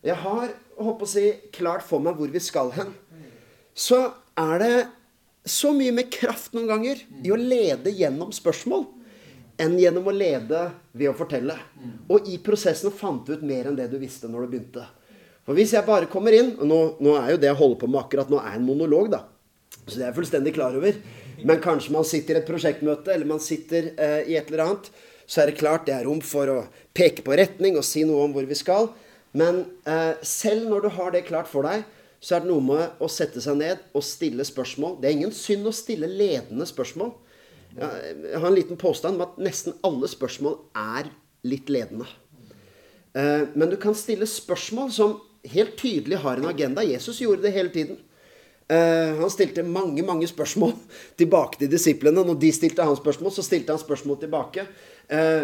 jeg 0.07 0.17
har 0.23 0.55
håper 0.81 1.07
å 1.07 1.11
si, 1.11 1.27
klart 1.53 1.85
for 1.85 2.03
meg 2.03 2.17
hvor 2.19 2.31
vi 2.33 2.41
skal 2.43 2.71
hen, 2.77 2.95
så 3.75 4.11
er 4.39 4.63
det 4.63 4.75
så 5.49 5.73
mye 5.75 5.93
med 5.97 6.11
kraft 6.13 6.55
noen 6.55 6.69
ganger 6.71 7.03
i 7.25 7.33
å 7.33 7.39
lede 7.39 7.93
gjennom 7.97 8.33
spørsmål 8.35 8.87
enn 9.61 9.77
gjennom 9.79 10.09
å 10.09 10.15
lede 10.15 10.63
ved 10.93 11.11
å 11.11 11.17
fortelle. 11.17 11.57
Og 12.09 12.29
i 12.31 12.39
prosessen 12.43 12.95
fant 12.95 13.27
du 13.27 13.35
ut 13.37 13.45
mer 13.47 13.69
enn 13.69 13.77
det 13.79 13.91
du 13.93 13.99
visste 14.01 14.31
når 14.31 14.47
du 14.47 14.55
begynte. 14.55 14.87
For 15.47 15.57
hvis 15.57 15.75
jeg 15.75 15.87
bare 15.87 16.09
kommer 16.11 16.35
inn 16.37 16.55
og 16.59 16.67
nå, 16.69 16.81
nå 17.03 17.17
er 17.19 17.35
jo 17.35 17.43
det 17.43 17.51
jeg 17.51 17.59
holder 17.59 17.79
på 17.81 17.91
med 17.91 18.01
akkurat 18.03 18.33
nå, 18.33 18.41
er 18.41 18.57
en 18.59 18.67
monolog, 18.67 19.11
da. 19.13 19.25
Så 19.87 19.97
det 19.97 20.05
er 20.05 20.11
jeg 20.11 20.19
fullstendig 20.21 20.55
klar 20.57 20.77
over. 20.79 20.99
Men 21.47 21.63
kanskje 21.65 21.95
man 21.95 22.07
sitter 22.07 22.37
i 22.37 22.43
et 22.43 22.49
prosjektmøte, 22.49 23.13
eller 23.15 23.29
man 23.29 23.41
sitter 23.43 23.93
eh, 23.97 24.29
i 24.31 24.37
et 24.39 24.51
eller 24.51 24.67
annet. 24.67 24.91
Så 25.31 25.43
er 25.43 25.51
det 25.51 25.61
klart 25.61 25.87
det 25.87 25.95
er 25.95 26.05
rom 26.09 26.21
for 26.25 26.51
å 26.51 26.59
peke 26.97 27.25
på 27.27 27.37
retning 27.39 27.79
og 27.79 27.87
si 27.87 28.05
noe 28.07 28.27
om 28.27 28.35
hvor 28.35 28.47
vi 28.49 28.59
skal. 28.59 28.91
Men 29.37 29.65
eh, 29.89 30.21
selv 30.27 30.69
når 30.71 30.87
du 30.87 30.93
har 30.99 31.15
det 31.15 31.27
klart 31.29 31.51
for 31.51 31.67
deg, 31.67 31.87
så 32.21 32.37
er 32.37 32.45
det 32.45 32.51
noe 32.51 32.65
med 32.65 33.01
å 33.01 33.09
sette 33.09 33.41
seg 33.41 33.57
ned 33.57 33.83
og 33.97 34.05
stille 34.05 34.45
spørsmål. 34.45 34.99
Det 35.01 35.09
er 35.09 35.17
ingen 35.17 35.35
synd 35.35 35.71
å 35.71 35.75
stille 35.75 36.11
ledende 36.11 36.67
spørsmål. 36.69 37.15
Jeg 37.77 38.39
har 38.41 38.49
en 38.49 38.57
liten 38.57 38.79
påstand 38.81 39.17
om 39.17 39.29
at 39.29 39.39
nesten 39.41 39.77
alle 39.87 40.09
spørsmål 40.11 40.59
er 40.77 41.11
litt 41.47 41.71
ledende. 41.71 42.09
Eh, 43.15 43.49
men 43.55 43.71
du 43.71 43.77
kan 43.81 43.97
stille 43.97 44.27
spørsmål 44.27 44.93
som 44.95 45.19
helt 45.51 45.77
tydelig 45.81 46.21
har 46.23 46.39
en 46.39 46.51
agenda. 46.51 46.85
Jesus 46.85 47.21
gjorde 47.23 47.43
det 47.47 47.55
hele 47.55 47.73
tiden. 47.75 47.99
Eh, 48.71 49.17
han 49.19 49.31
stilte 49.31 49.63
mange 49.67 50.03
mange 50.07 50.29
spørsmål 50.31 50.75
tilbake 51.21 51.59
til 51.59 51.71
disiplene. 51.71 52.25
Når 52.27 52.39
de 52.41 52.53
stilte 52.53 52.87
han 52.87 52.97
spørsmål, 52.97 53.33
så 53.33 53.47
stilte 53.47 53.75
han 53.75 53.83
spørsmål 53.83 54.21
tilbake. 54.21 54.67
Eh, 55.11 55.43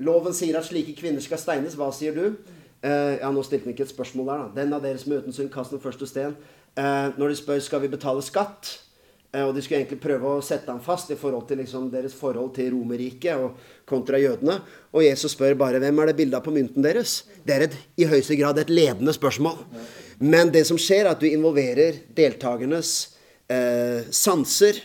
loven 0.00 0.34
sier 0.36 0.58
at 0.58 0.68
slike 0.68 0.96
kvinner 1.00 1.20
skal 1.20 1.40
steines. 1.40 1.76
Hva 1.76 1.92
sier 1.92 2.16
du? 2.16 2.36
Ja, 2.82 3.28
Nå 3.30 3.44
stilte 3.46 3.68
han 3.68 3.76
ikke 3.76 3.84
et 3.86 3.92
spørsmål 3.92 4.26
der. 4.26 4.38
da. 4.40 4.62
Den 4.62 4.72
av 4.74 4.82
dere 4.82 4.98
som 4.98 5.12
er 5.12 5.20
uten 5.22 5.34
synd, 5.36 5.52
kast 5.54 5.70
den 5.70 5.78
første 5.78 6.06
sten. 6.08 6.32
Når 6.74 7.30
de 7.30 7.36
spør 7.38 7.60
skal 7.62 7.84
vi 7.84 7.90
betale 7.92 8.24
skatt, 8.26 8.72
og 9.32 9.54
de 9.56 9.62
skulle 9.64 9.78
egentlig 9.80 10.02
prøve 10.02 10.28
å 10.28 10.44
sette 10.44 10.68
ham 10.68 10.80
fast 10.84 11.08
i 11.14 11.16
forhold 11.16 11.46
til 11.48 11.62
liksom 11.62 11.86
deres 11.92 12.12
forhold 12.12 12.50
til 12.58 12.68
Romerriket 12.74 13.40
og 13.40 13.54
kontra 13.88 14.18
jødene. 14.20 14.58
Og 14.92 15.06
Jesus 15.06 15.32
spør 15.32 15.56
bare 15.56 15.80
hvem 15.80 16.02
er 16.02 16.10
det 16.10 16.18
bildet 16.18 16.36
av 16.36 16.44
på 16.44 16.52
mynten 16.52 16.84
deres. 16.84 17.22
Det 17.40 17.54
er 17.54 17.64
et, 17.64 17.76
i 17.96 18.08
høyeste 18.10 18.36
grad 18.36 18.60
et 18.60 18.72
ledende 18.72 19.14
spørsmål. 19.16 19.56
Men 20.20 20.52
det 20.52 20.66
som 20.68 20.76
skjer, 20.76 21.06
er 21.06 21.14
at 21.14 21.22
du 21.24 21.30
involverer 21.30 22.02
deltakernes 22.12 22.90
eh, 23.48 24.04
sanser 24.12 24.82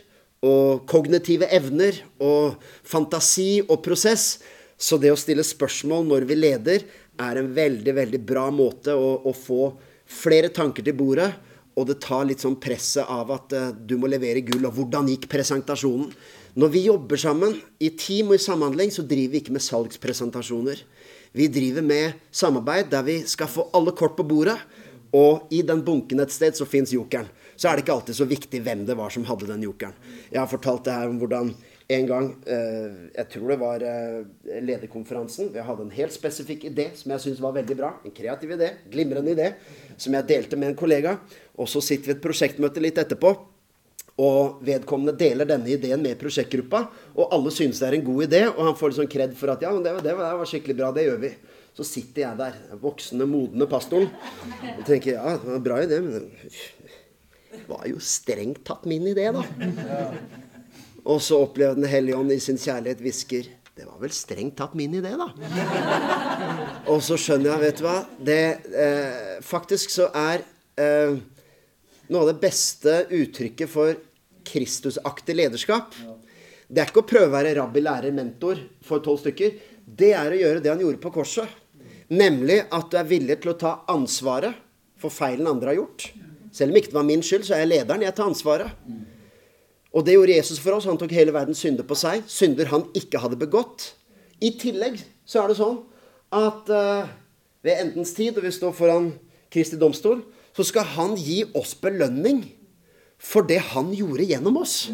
og 0.47 0.85
kognitive 0.87 1.49
evner 1.51 1.99
og 2.23 2.55
fantasi 2.87 3.65
og 3.65 3.81
prosess. 3.83 4.37
Så 4.79 4.95
det 5.01 5.11
å 5.11 5.19
stille 5.19 5.43
spørsmål 5.43 6.07
når 6.07 6.29
vi 6.29 6.39
leder, 6.39 6.87
er 7.17 7.39
en 7.41 7.51
veldig, 7.51 7.93
veldig 7.97 8.23
bra 8.29 8.47
måte 8.53 8.95
å, 8.95 9.11
å 9.27 9.35
få 9.35 9.73
flere 10.07 10.53
tanker 10.55 10.85
til 10.87 10.95
bordet. 10.95 11.31
Og 11.77 11.85
det 11.89 11.99
tar 12.01 12.25
litt 12.25 12.41
sånn 12.41 12.57
presset 12.61 13.05
av 13.05 13.29
at 13.35 13.53
uh, 13.53 13.69
du 13.71 13.95
må 14.01 14.09
levere 14.09 14.41
gull. 14.45 14.65
Og 14.65 14.79
hvordan 14.79 15.11
gikk 15.13 15.29
presentasjonen? 15.31 16.09
Når 16.57 16.71
vi 16.73 16.87
jobber 16.87 17.21
sammen 17.21 17.59
i 17.77 17.91
team 17.93 18.31
og 18.31 18.39
i 18.39 18.41
samhandling, 18.41 18.89
så 18.89 19.05
driver 19.05 19.35
vi 19.35 19.43
ikke 19.43 19.53
med 19.53 19.61
salgspresentasjoner. 19.61 20.81
Vi 21.37 21.45
driver 21.53 21.85
med 21.85 22.17
samarbeid 22.33 22.89
der 22.89 23.05
vi 23.05 23.19
skal 23.29 23.51
få 23.51 23.67
alle 23.77 23.93
kort 23.93 24.17
på 24.17 24.25
bordet. 24.25 24.57
Og 25.15 25.53
i 25.53 25.61
den 25.63 25.83
bunken 25.85 26.19
et 26.19 26.33
sted 26.33 26.57
så 26.57 26.65
fins 26.67 26.91
jokeren. 26.91 27.29
Så 27.57 27.69
er 27.69 27.77
det 27.77 27.85
ikke 27.85 27.95
alltid 27.95 28.17
så 28.17 28.27
viktig 28.29 28.61
hvem 28.65 28.83
det 28.85 28.97
var 28.97 29.13
som 29.13 29.25
hadde 29.29 29.47
den 29.49 29.65
jokeren. 29.65 29.95
Jeg 30.31 30.41
har 30.41 30.49
fortalt 30.49 30.85
det 30.85 30.97
her 30.97 31.09
om 31.09 31.21
hvordan 31.21 31.53
en 31.87 32.07
gang 32.07 32.25
eh, 32.43 32.95
Jeg 33.15 33.29
tror 33.31 33.51
det 33.53 33.57
var 33.61 33.83
eh, 33.87 34.59
lederkonferansen. 34.65 35.53
Vi 35.53 35.63
hadde 35.63 35.85
en 35.85 35.93
helt 35.95 36.13
spesifikk 36.13 36.65
idé 36.67 36.89
som 36.99 37.13
jeg 37.13 37.23
syntes 37.23 37.43
var 37.43 37.55
veldig 37.55 37.77
bra. 37.79 37.93
En 38.03 38.13
kreativ 38.13 38.51
idé. 38.57 38.73
Glimrende 38.91 39.33
idé. 39.33 39.53
Som 39.95 40.17
jeg 40.17 40.27
delte 40.27 40.59
med 40.59 40.73
en 40.73 40.79
kollega. 40.79 41.15
Og 41.57 41.69
så 41.69 41.81
sitter 41.81 42.11
vi 42.11 42.17
et 42.17 42.23
prosjektmøte 42.23 42.83
litt 42.83 42.99
etterpå. 43.01 43.33
Og 44.17 44.63
vedkommende 44.65 45.13
deler 45.17 45.45
denne 45.45 45.69
ideen 45.69 46.01
med 46.01 46.17
prosjektgruppa. 46.21 46.83
Og 47.17 47.33
alle 47.33 47.53
synes 47.53 47.81
det 47.81 47.89
er 47.89 47.97
en 47.99 48.07
god 48.07 48.23
idé, 48.25 48.41
og 48.49 48.63
han 48.65 48.77
får 48.77 48.91
litt 48.91 48.99
sånn 49.01 49.13
kred 49.13 49.35
for 49.37 49.53
at 49.53 49.65
ja, 49.65 49.73
men 49.73 49.85
det, 49.85 49.93
det, 50.05 50.15
var 50.17 50.49
skikkelig 50.49 50.77
bra, 50.79 50.89
det 50.95 51.05
gjør 51.05 51.21
vi. 51.21 51.31
Så 51.77 51.85
sitter 51.85 52.23
jeg 52.23 52.39
der, 52.39 52.57
voksne, 52.81 53.27
modne 53.29 53.67
pastoren, 53.69 54.09
og 54.73 54.81
tenker 54.87 55.13
ja, 55.13 55.35
det 55.37 55.45
var 55.45 55.59
en 55.59 55.67
bra 55.67 55.77
idé, 55.85 55.99
men 56.01 56.15
det 57.53 57.61
var 57.69 57.85
jo 57.89 58.01
strengt 58.01 58.63
tatt 58.65 58.87
min 58.89 59.05
idé, 59.11 59.29
da. 59.35 59.43
Og 61.07 61.21
så 61.23 61.37
opplever 61.39 61.77
Den 61.77 61.87
hellige 61.87 62.17
ånd 62.17 62.33
i 62.35 62.39
sin 62.43 62.57
kjærlighet 62.59 62.99
hvisker 62.99 63.45
Det 63.77 63.85
var 63.87 63.95
vel 64.01 64.11
strengt 64.11 64.57
tatt 64.59 64.73
min 64.75 64.97
idé, 64.99 65.13
da. 65.15 65.29
Og 66.91 66.99
så 67.05 67.15
skjønner 67.21 67.53
jeg, 67.53 67.61
vet 67.63 67.79
du 67.79 67.85
hva 67.85 67.97
det, 68.19 68.41
eh, 68.73 69.37
Faktisk 69.45 69.93
så 69.93 70.09
er 70.17 70.43
eh, 70.81 71.15
noe 72.11 72.23
av 72.23 72.31
det 72.31 72.41
beste 72.41 72.99
uttrykket 73.13 73.71
for 73.71 73.95
Kristusaktig 74.47 75.35
lederskap 75.35 75.95
Det 76.67 76.81
er 76.81 76.89
ikke 76.89 77.03
å 77.03 77.07
prøve 77.07 77.29
å 77.29 77.35
være 77.35 77.55
rabbi, 77.57 77.83
lærer, 77.83 78.15
mentor 78.15 78.59
for 78.83 79.03
tolv 79.03 79.21
stykker. 79.21 79.53
Det 79.87 80.13
er 80.15 80.33
å 80.33 80.39
gjøre 80.39 80.63
det 80.63 80.71
han 80.71 80.81
gjorde 80.83 80.99
på 81.03 81.13
korset. 81.15 81.47
Nemlig 82.11 82.61
at 82.75 82.89
du 82.91 82.97
er 82.99 83.07
villig 83.07 83.37
til 83.43 83.53
å 83.53 83.59
ta 83.59 83.71
ansvaret 83.91 84.55
for 84.99 85.13
feilen 85.13 85.47
andre 85.47 85.71
har 85.71 85.79
gjort. 85.79 86.09
Selv 86.51 86.73
om 86.73 86.79
ikke 86.79 86.91
det 86.91 86.97
var 86.97 87.07
min 87.07 87.23
skyld, 87.23 87.45
så 87.47 87.55
er 87.55 87.63
jeg 87.63 87.71
lederen. 87.71 88.03
Jeg 88.03 88.15
tar 88.17 88.27
ansvaret. 88.27 88.89
Og 89.95 90.03
det 90.05 90.17
gjorde 90.17 90.35
Jesus 90.35 90.59
for 90.63 90.75
oss. 90.75 90.87
Han 90.89 90.99
tok 90.99 91.15
hele 91.15 91.35
verdens 91.35 91.61
synder 91.63 91.87
på 91.87 91.95
seg. 91.97 92.25
Synder 92.27 92.71
han 92.73 92.87
ikke 92.97 93.21
hadde 93.23 93.39
begått. 93.39 93.93
I 94.43 94.51
tillegg 94.59 94.99
så 95.27 95.41
er 95.41 95.51
det 95.51 95.59
sånn 95.59 95.79
at 96.35 96.67
uh, 96.67 97.07
ved 97.63 97.83
endens 97.85 98.11
tid, 98.17 98.35
og 98.37 98.45
vi 98.45 98.51
står 98.53 98.75
foran 98.75 99.13
Kristi 99.53 99.79
domstol, 99.79 100.21
så 100.57 100.65
skal 100.65 100.87
han 100.95 101.13
gi 101.21 101.43
oss 101.53 101.75
belønning 101.77 102.41
for 103.21 103.45
det 103.45 103.59
han 103.75 103.91
gjorde 103.93 104.25
gjennom 104.25 104.57
oss. 104.63 104.87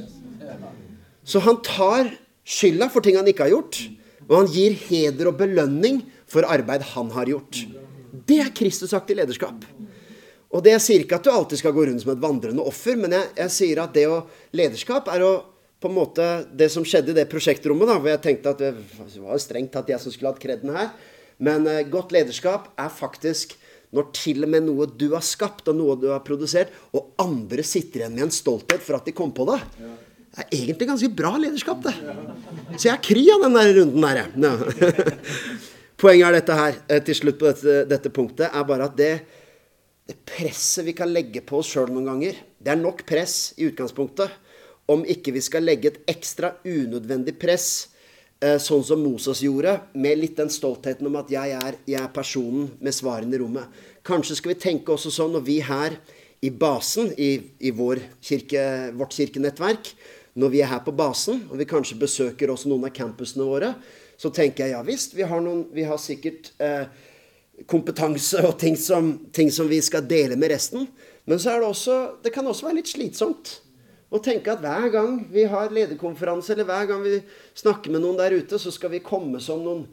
Så 1.24 1.40
han 1.46 1.62
tar 1.64 2.10
skylda 2.44 2.90
for 2.92 3.04
ting 3.04 3.16
han 3.16 3.30
ikke 3.32 3.46
har 3.46 3.54
gjort, 3.54 3.80
og 4.28 4.36
han 4.42 4.52
gir 4.52 4.76
heder 4.90 5.32
og 5.32 5.40
belønning 5.40 6.02
for 6.28 6.44
arbeid 6.52 6.84
han 6.92 7.14
har 7.16 7.32
gjort. 7.32 7.64
Det 8.28 8.42
er 8.44 8.52
Kristusaktig 8.56 9.16
lederskap. 9.16 9.64
Og 10.54 10.62
det 10.62 10.76
Jeg 10.76 10.84
sier 10.84 11.04
ikke 11.06 11.18
at 11.18 11.26
du 11.26 11.32
alltid 11.32 11.64
skal 11.64 11.74
gå 11.74 11.88
rundt 11.88 12.04
som 12.04 12.12
et 12.12 12.22
vandrende 12.22 12.62
offer, 12.62 13.00
men 13.00 13.16
jeg, 13.16 13.32
jeg 13.40 13.56
sier 13.56 13.82
at 13.82 13.96
det 13.96 14.06
å 14.12 14.20
lederskap 14.52 15.08
er 15.16 15.24
å 15.26 15.34
på 15.84 15.90
en 15.90 15.98
måte 15.98 16.26
Det 16.56 16.70
som 16.72 16.86
skjedde 16.88 17.12
i 17.12 17.18
det 17.18 17.26
prosjektrommet, 17.28 17.90
da, 17.90 17.98
hvor 18.00 18.12
jeg 18.12 18.22
tenkte 18.24 18.54
at 18.54 18.62
det 18.62 18.70
var 19.20 19.42
strengt 19.42 19.74
tatt 19.74 19.90
jeg 19.92 20.00
som 20.00 20.14
skulle 20.14 20.32
hatt 20.32 20.40
kreden 20.40 20.72
her, 20.72 20.94
men 21.44 21.68
uh, 21.68 21.82
godt 21.84 22.14
lederskap 22.16 22.70
er 22.80 22.92
faktisk 22.94 23.58
når 23.94 24.10
til 24.18 24.46
og 24.46 24.50
med 24.50 24.66
noe 24.68 24.88
du 24.90 25.12
har 25.14 25.24
skapt, 25.26 25.68
og 25.70 25.78
noe 25.78 25.98
du 26.02 26.10
har 26.12 26.24
produsert, 26.26 26.74
og 26.98 27.14
andre 27.22 27.66
sitter 27.66 28.04
igjen 28.04 28.16
med 28.18 28.28
en 28.28 28.34
stolthet 28.34 28.82
for 28.84 28.98
at 28.98 29.06
de 29.08 29.14
kom 29.16 29.34
på 29.36 29.46
det. 29.52 29.60
Det 30.34 30.42
er 30.42 30.56
egentlig 30.58 30.90
ganske 30.90 31.12
bra 31.14 31.36
lederskap, 31.38 31.84
det. 31.86 31.94
Så 32.74 32.88
jeg 32.88 32.96
er 32.96 33.04
kry 33.06 33.24
av 33.36 33.46
den 33.46 33.58
der 33.60 33.72
runden 33.78 34.08
der, 34.08 34.24
jeg. 34.24 35.14
Poenget 36.04 36.26
er 36.28 36.38
dette 36.40 36.58
her, 36.58 36.80
eh, 36.90 37.04
til 37.06 37.20
slutt 37.20 37.38
på 37.40 37.52
dette, 37.52 37.76
dette 37.88 38.12
punktet, 38.12 38.50
er 38.50 38.66
bare 38.68 38.90
at 38.90 38.98
det, 38.98 39.12
det 40.10 40.18
presset 40.28 40.88
vi 40.90 40.96
kan 40.98 41.14
legge 41.14 41.46
på 41.46 41.62
oss 41.62 41.70
sjøl 41.76 41.94
noen 41.94 42.10
ganger, 42.10 42.42
det 42.58 42.74
er 42.74 42.82
nok 42.82 43.06
press 43.08 43.54
i 43.62 43.70
utgangspunktet. 43.70 44.42
Om 44.90 45.06
ikke 45.08 45.32
vi 45.38 45.44
skal 45.46 45.64
legge 45.64 45.94
et 45.94 46.02
ekstra 46.12 46.56
unødvendig 46.66 47.38
press 47.40 47.93
sånn 48.60 48.84
som 48.84 49.00
Moses 49.00 49.40
gjorde, 49.46 49.78
med 49.94 50.20
litt 50.20 50.36
den 50.40 50.50
stoltheten 50.52 51.08
om 51.08 51.16
at 51.20 51.30
jeg 51.32 51.54
er, 51.56 51.78
jeg 51.88 52.00
er 52.02 52.12
personen 52.12 52.68
med 52.84 52.96
svarene 52.96 53.38
i 53.38 53.40
rommet. 53.40 53.82
Kanskje 54.04 54.36
skal 54.40 54.54
vi 54.54 54.60
tenke 54.60 54.92
også 54.92 55.12
sånn 55.14 55.32
når 55.36 55.46
vi 55.48 55.60
her 55.64 55.96
i 56.44 56.50
basen, 56.52 57.14
i, 57.16 57.38
i 57.64 57.72
vår 57.72 58.02
kirke, 58.24 58.64
vårt 59.00 59.16
kirkenettverk, 59.16 59.94
når 60.36 60.52
vi 60.52 60.62
er 60.66 60.72
her 60.74 60.82
på 60.84 60.92
basen, 60.98 61.46
og 61.52 61.60
vi 61.62 61.70
kanskje 61.70 62.00
besøker 62.02 62.52
også 62.52 62.72
noen 62.72 62.90
av 62.90 62.96
campusene 62.96 63.48
våre, 63.48 63.74
så 64.20 64.32
tenker 64.34 64.66
jeg 64.66 64.76
ja 64.76 64.82
visst, 64.86 65.16
vi 65.16 65.26
har, 65.28 65.42
noen, 65.44 65.66
vi 65.74 65.86
har 65.88 66.00
sikkert 66.02 66.52
eh, 66.64 66.86
kompetanse 67.70 68.42
og 68.44 68.58
ting 68.62 68.76
som, 68.80 69.14
ting 69.36 69.52
som 69.54 69.70
vi 69.70 69.80
skal 69.84 70.06
dele 70.10 70.38
med 70.40 70.52
resten. 70.54 70.88
Men 71.30 71.40
så 71.40 71.54
er 71.54 71.62
det 71.62 71.70
også 71.70 71.98
Det 72.24 72.34
kan 72.36 72.48
også 72.48 72.68
være 72.68 72.82
litt 72.82 72.92
slitsomt. 72.92 73.60
Og 74.14 74.22
tenke 74.22 74.54
at 74.54 74.62
hver 74.62 74.92
gang 74.94 75.18
vi 75.34 75.48
har 75.50 75.74
lederkonferanse, 75.74 76.54
eller 76.54 76.68
hver 76.70 76.90
gang 76.92 77.02
vi 77.02 77.20
snakker 77.58 77.94
med 77.94 78.04
noen 78.04 78.20
der 78.20 78.36
ute, 78.38 78.60
så 78.62 78.72
skal 78.74 78.94
vi 78.94 79.02
komme 79.06 79.42
som 79.42 79.64
noen 79.66 79.88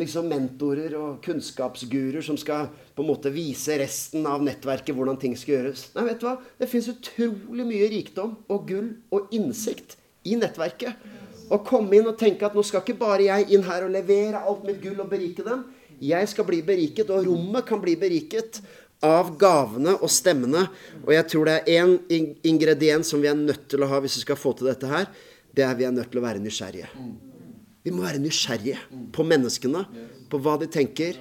liksom 0.00 0.28
mentorer 0.30 0.94
og 0.94 1.18
kunnskapsguruer 1.24 2.22
som 2.22 2.36
skal 2.38 2.68
på 2.94 3.02
en 3.02 3.08
måte 3.10 3.32
vise 3.34 3.74
resten 3.80 4.26
av 4.28 4.42
nettverket 4.46 4.94
hvordan 4.94 5.18
ting 5.20 5.34
skal 5.38 5.56
gjøres. 5.56 5.88
Nei, 5.96 6.06
vet 6.06 6.22
du 6.22 6.28
hva? 6.28 6.36
Det 6.60 6.70
fins 6.70 6.88
utrolig 6.92 7.66
mye 7.66 7.88
rikdom 7.90 8.36
og 8.46 8.68
gull 8.70 8.92
og 9.10 9.34
innsikt 9.34 9.98
i 10.30 10.38
nettverket. 10.38 10.94
Å 11.50 11.58
komme 11.66 11.98
inn 11.98 12.06
og 12.06 12.18
tenke 12.20 12.46
at 12.46 12.54
nå 12.54 12.62
skal 12.66 12.84
ikke 12.84 13.00
bare 13.00 13.26
jeg 13.26 13.50
inn 13.56 13.66
her 13.66 13.88
og 13.88 13.92
levere 13.92 14.44
alt 14.46 14.62
mitt 14.68 14.78
gull 14.84 15.02
og 15.02 15.10
berike 15.10 15.44
dem. 15.46 15.66
Jeg 16.00 16.28
skal 16.32 16.46
bli 16.48 16.62
beriket, 16.64 17.10
og 17.12 17.26
rommet 17.26 17.66
kan 17.68 17.80
bli 17.82 17.92
beriket 18.00 18.62
av 19.06 19.32
gavene 19.40 19.94
og 19.98 20.10
stemmene. 20.12 20.66
Og 21.06 21.12
jeg 21.14 21.26
tror 21.32 21.48
det 21.48 21.56
er 21.58 21.80
én 21.80 22.36
ingrediens 22.46 23.08
som 23.08 23.22
vi 23.22 23.30
er 23.30 23.38
nødt 23.38 23.66
til 23.72 23.84
å 23.84 23.88
ha 23.90 24.00
hvis 24.02 24.18
vi 24.20 24.26
skal 24.26 24.38
få 24.38 24.52
til 24.56 24.70
dette 24.70 24.88
her. 24.90 25.08
Det 25.50 25.64
er 25.66 25.76
vi 25.78 25.86
er 25.88 25.94
nødt 25.94 26.12
til 26.12 26.20
å 26.20 26.26
være 26.26 26.42
nysgjerrige. 26.42 26.90
Vi 27.80 27.92
må 27.94 28.04
være 28.04 28.20
nysgjerrige 28.20 28.78
på 29.14 29.24
menneskene, 29.26 29.84
på 30.30 30.40
hva 30.44 30.58
de 30.60 30.68
tenker. 30.70 31.18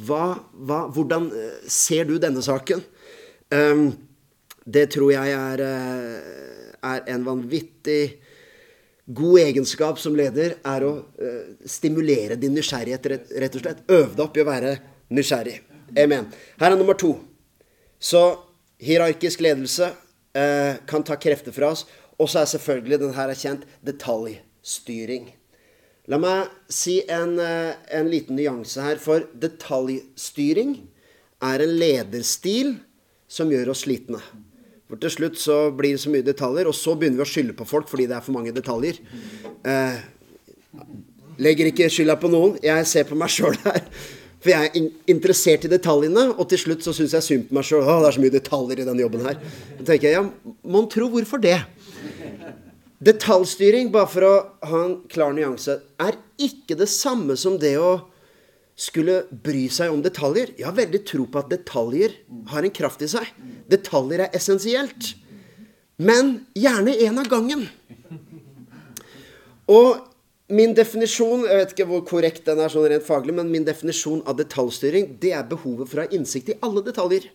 Hva, 0.00 0.32
hva, 0.56 0.86
hvordan 0.88 1.26
eh, 1.36 1.66
ser 1.68 2.06
du 2.08 2.14
denne 2.22 2.40
saken? 2.40 2.80
Um, 3.52 3.90
det 4.64 4.86
tror 4.94 5.10
jeg 5.12 5.34
er, 5.34 5.60
eh, 5.60 6.76
er, 6.80 7.02
en 7.12 7.26
vanvittig 7.26 8.04
god 9.12 9.42
egenskap 9.42 10.00
som 10.00 10.16
leder. 10.16 10.56
Er 10.64 10.86
å 10.86 10.94
uh, 11.02 11.52
stimulere 11.68 12.38
din 12.40 12.56
nysgjerrighet, 12.56 13.10
rett, 13.12 13.34
rett 13.44 13.58
og 13.58 13.66
slett. 13.66 13.84
Øve 13.90 14.14
deg 14.14 14.24
opp 14.24 14.38
i 14.38 14.44
å 14.44 14.48
være 14.48 14.72
nysgjerrig. 15.12 15.58
Amen. 15.98 16.28
Her 16.60 16.72
er 16.72 16.78
nummer 16.78 16.94
to. 16.98 17.16
Så 18.00 18.22
hierarkisk 18.80 19.42
ledelse 19.44 19.90
eh, 20.36 20.78
kan 20.86 21.04
ta 21.04 21.18
krefter 21.20 21.54
fra 21.54 21.72
oss. 21.74 21.86
Og 22.20 22.28
så 22.28 22.42
er 22.42 22.52
selvfølgelig 22.52 23.00
den 23.00 23.16
her 23.16 23.32
er 23.32 23.38
kjent 23.38 23.66
detaljstyring. 23.86 25.30
La 26.10 26.18
meg 26.20 26.50
si 26.72 27.00
en, 27.08 27.36
eh, 27.38 27.74
en 27.96 28.08
liten 28.10 28.36
nyanse 28.38 28.82
her. 28.84 29.00
For 29.00 29.26
detaljstyring 29.40 30.76
er 31.42 31.64
en 31.64 31.74
lederstil 31.80 32.76
som 33.30 33.52
gjør 33.52 33.72
oss 33.74 33.84
slitne. 33.86 34.20
For 34.90 34.98
til 34.98 35.12
slutt 35.14 35.38
så 35.38 35.58
blir 35.70 35.94
det 35.94 36.02
så 36.02 36.10
mye 36.10 36.26
detaljer, 36.26 36.66
og 36.66 36.74
så 36.74 36.96
begynner 36.98 37.22
vi 37.22 37.26
å 37.28 37.30
skylde 37.30 37.54
på 37.54 37.66
folk 37.68 37.86
fordi 37.86 38.08
det 38.10 38.16
er 38.16 38.24
for 38.26 38.34
mange 38.34 38.54
detaljer. 38.54 38.98
Eh, 39.62 40.00
legger 41.38 41.70
ikke 41.70 41.86
skylda 41.92 42.16
på 42.18 42.30
noen. 42.32 42.56
Jeg 42.64 42.88
ser 42.90 43.06
på 43.06 43.18
meg 43.18 43.30
sjøl 43.30 43.54
her. 43.62 43.84
For 44.40 44.52
jeg 44.54 44.70
er 44.70 44.90
interessert 45.12 45.66
i 45.66 45.70
detaljene, 45.70 46.30
og 46.32 46.48
til 46.48 46.62
slutt 46.62 46.84
så 46.86 46.94
syns 46.96 47.12
jeg 47.16 47.26
synd 47.26 47.48
på 47.48 47.58
meg 47.58 47.66
sjøl. 47.68 47.84
Det 47.84 48.08
er 48.08 48.16
så 48.16 48.22
mye 48.22 48.34
detaljer 48.34 48.80
i 48.80 48.86
denne 48.88 49.04
jobben 49.04 49.26
her. 49.26 49.36
Så 49.76 49.84
tenker 49.84 50.08
jeg, 50.08 50.16
ja, 50.16 50.54
Mon 50.64 50.88
tro 50.88 51.10
hvorfor 51.12 51.42
det? 51.42 51.58
Detaljstyring, 53.04 53.90
bare 53.92 54.08
for 54.12 54.28
å 54.28 54.32
ha 54.70 54.80
en 54.86 54.96
klar 55.12 55.36
nyanse, 55.36 55.78
er 56.00 56.16
ikke 56.40 56.76
det 56.80 56.88
samme 56.92 57.36
som 57.40 57.58
det 57.60 57.74
å 57.80 57.92
skulle 58.80 59.22
bry 59.44 59.66
seg 59.72 59.92
om 59.92 60.00
detaljer. 60.04 60.54
Jeg 60.56 60.68
har 60.68 60.76
veldig 60.76 61.02
tro 61.08 61.26
på 61.28 61.40
at 61.40 61.50
detaljer 61.52 62.16
har 62.52 62.64
en 62.64 62.76
kraft 62.76 63.04
i 63.04 63.10
seg. 63.12 63.28
Detaljer 63.68 64.24
er 64.24 64.36
essensielt. 64.36 65.14
Men 66.00 66.38
gjerne 66.56 66.96
én 66.96 67.20
av 67.20 67.28
gangen. 67.28 67.66
Og 69.68 70.00
Min 70.50 70.72
definisjon 70.74 71.44
jeg 71.46 71.60
vet 71.60 71.74
ikke 71.74 71.86
hvor 71.86 72.00
korrekt 72.08 72.48
den 72.48 72.58
er 72.62 72.72
sånn 72.72 72.88
rent 72.90 73.06
faglig, 73.06 73.36
men 73.36 73.52
min 73.52 73.66
definisjon 73.66 74.24
av 74.26 74.38
detaljstyring 74.40 75.14
det 75.22 75.30
er 75.36 75.46
behovet 75.46 75.90
for 75.90 76.00
å 76.00 76.06
ha 76.06 76.16
innsikt 76.16 76.50
i 76.50 76.58
alle 76.66 76.82
detaljer. 76.86 77.28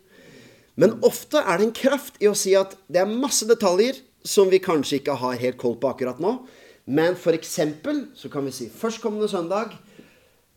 Men 0.75 0.97
ofte 1.07 1.39
er 1.39 1.61
det 1.61 1.69
en 1.69 1.77
kraft 1.77 2.19
i 2.19 2.27
å 2.27 2.35
si 2.35 2.51
at 2.59 2.75
det 2.91 2.99
er 3.05 3.11
masse 3.23 3.47
detaljer 3.47 4.01
som 4.27 4.51
vi 4.51 4.59
kanskje 4.59 4.99
ikke 4.99 5.15
har 5.21 5.39
helt 5.39 5.59
koll 5.61 5.77
på 5.79 5.93
akkurat 5.93 6.19
nå. 6.19 6.37
Men 6.85 7.15
f.eks. 7.15 7.55
så 8.19 8.29
kan 8.33 8.45
vi 8.45 8.53
si 8.53 8.67
førstkommende 8.69 9.29
søndag 9.31 9.77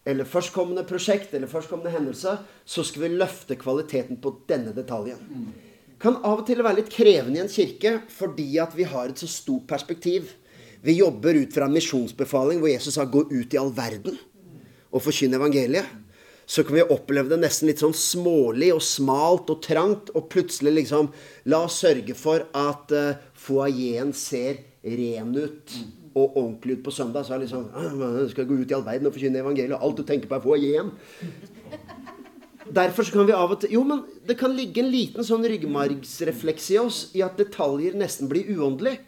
eller 0.08 0.26
førstkommende 0.28 0.84
prosjekt 0.88 1.34
eller 1.36 1.50
førstkommende 1.50 1.92
hendelse, 1.92 2.34
så 2.64 2.84
skal 2.84 3.04
vi 3.04 3.14
løfte 3.20 3.58
kvaliteten 3.60 4.18
på 4.22 4.34
denne 4.48 4.72
detaljen. 4.76 5.20
Kan 6.00 6.20
av 6.22 6.42
og 6.42 6.46
til 6.48 6.62
være 6.62 6.80
litt 6.80 6.92
krevende 6.92 7.40
i 7.40 7.44
en 7.44 7.52
kirke 7.52 7.98
fordi 8.14 8.50
at 8.62 8.76
vi 8.78 8.86
har 8.88 9.10
et 9.10 9.20
så 9.20 9.28
stort 9.30 9.66
perspektiv. 9.70 10.30
Vi 10.82 10.98
jobber 10.98 11.34
ut 11.34 11.54
fra 11.54 11.66
en 11.66 11.74
misjonsbefaling 11.74 12.60
hvor 12.62 12.70
Jesus 12.70 12.94
sa 12.94 13.04
'gå 13.04 13.26
ut 13.30 13.54
i 13.54 13.58
all 13.58 13.72
verden' 13.72 14.18
og 14.92 15.02
forkynne 15.02 15.36
evangeliet. 15.36 15.86
Så 16.46 16.64
kan 16.64 16.78
vi 16.78 16.82
oppleve 16.82 17.28
det 17.28 17.42
nesten 17.42 17.68
litt 17.68 17.82
sånn 17.82 17.92
smålig 17.92 18.70
og 18.72 18.80
smalt 18.80 19.50
og 19.52 19.60
trangt. 19.60 20.08
Og 20.16 20.30
plutselig 20.32 20.72
liksom 20.72 21.10
La 21.44 21.64
oss 21.66 21.82
sørge 21.82 22.14
for 22.16 22.46
at 22.56 22.94
uh, 22.96 23.20
foajeen 23.36 24.14
ser 24.16 24.62
ren 24.82 25.34
ut 25.36 25.74
og 26.16 26.36
ordentlig 26.36 26.78
ut 26.78 26.84
på 26.86 26.94
søndag. 26.94 27.26
Så 27.26 27.34
er 27.34 27.42
det 27.42 27.50
liksom 27.50 27.68
«Ah, 27.76 28.28
skal 28.32 28.48
gå 28.48 28.62
ut 28.62 28.70
i 28.70 28.74
all 28.74 28.86
verden 28.86 29.10
og 29.10 29.12
forkynne 29.12 29.42
evangeliet. 29.42 29.76
Og 29.76 29.82
alt 29.82 30.00
du 30.00 30.06
tenker 30.08 30.30
på, 30.30 30.38
er 30.38 30.46
foajeen. 30.46 30.92
Derfor 32.78 33.08
kan 33.12 33.28
vi 33.28 33.36
av 33.36 33.52
og 33.52 33.60
til 33.60 33.72
Jo, 33.72 33.82
men 33.84 34.02
det 34.28 34.36
kan 34.40 34.52
ligge 34.56 34.82
en 34.82 34.90
liten 34.92 35.24
sånn 35.24 35.44
ryggmargsrefleks 35.48 36.70
i 36.74 36.80
oss 36.80 36.98
i 37.16 37.22
at 37.24 37.38
detaljer 37.40 37.96
nesten 37.96 38.28
blir 38.28 38.48
uåndelig. 38.56 38.98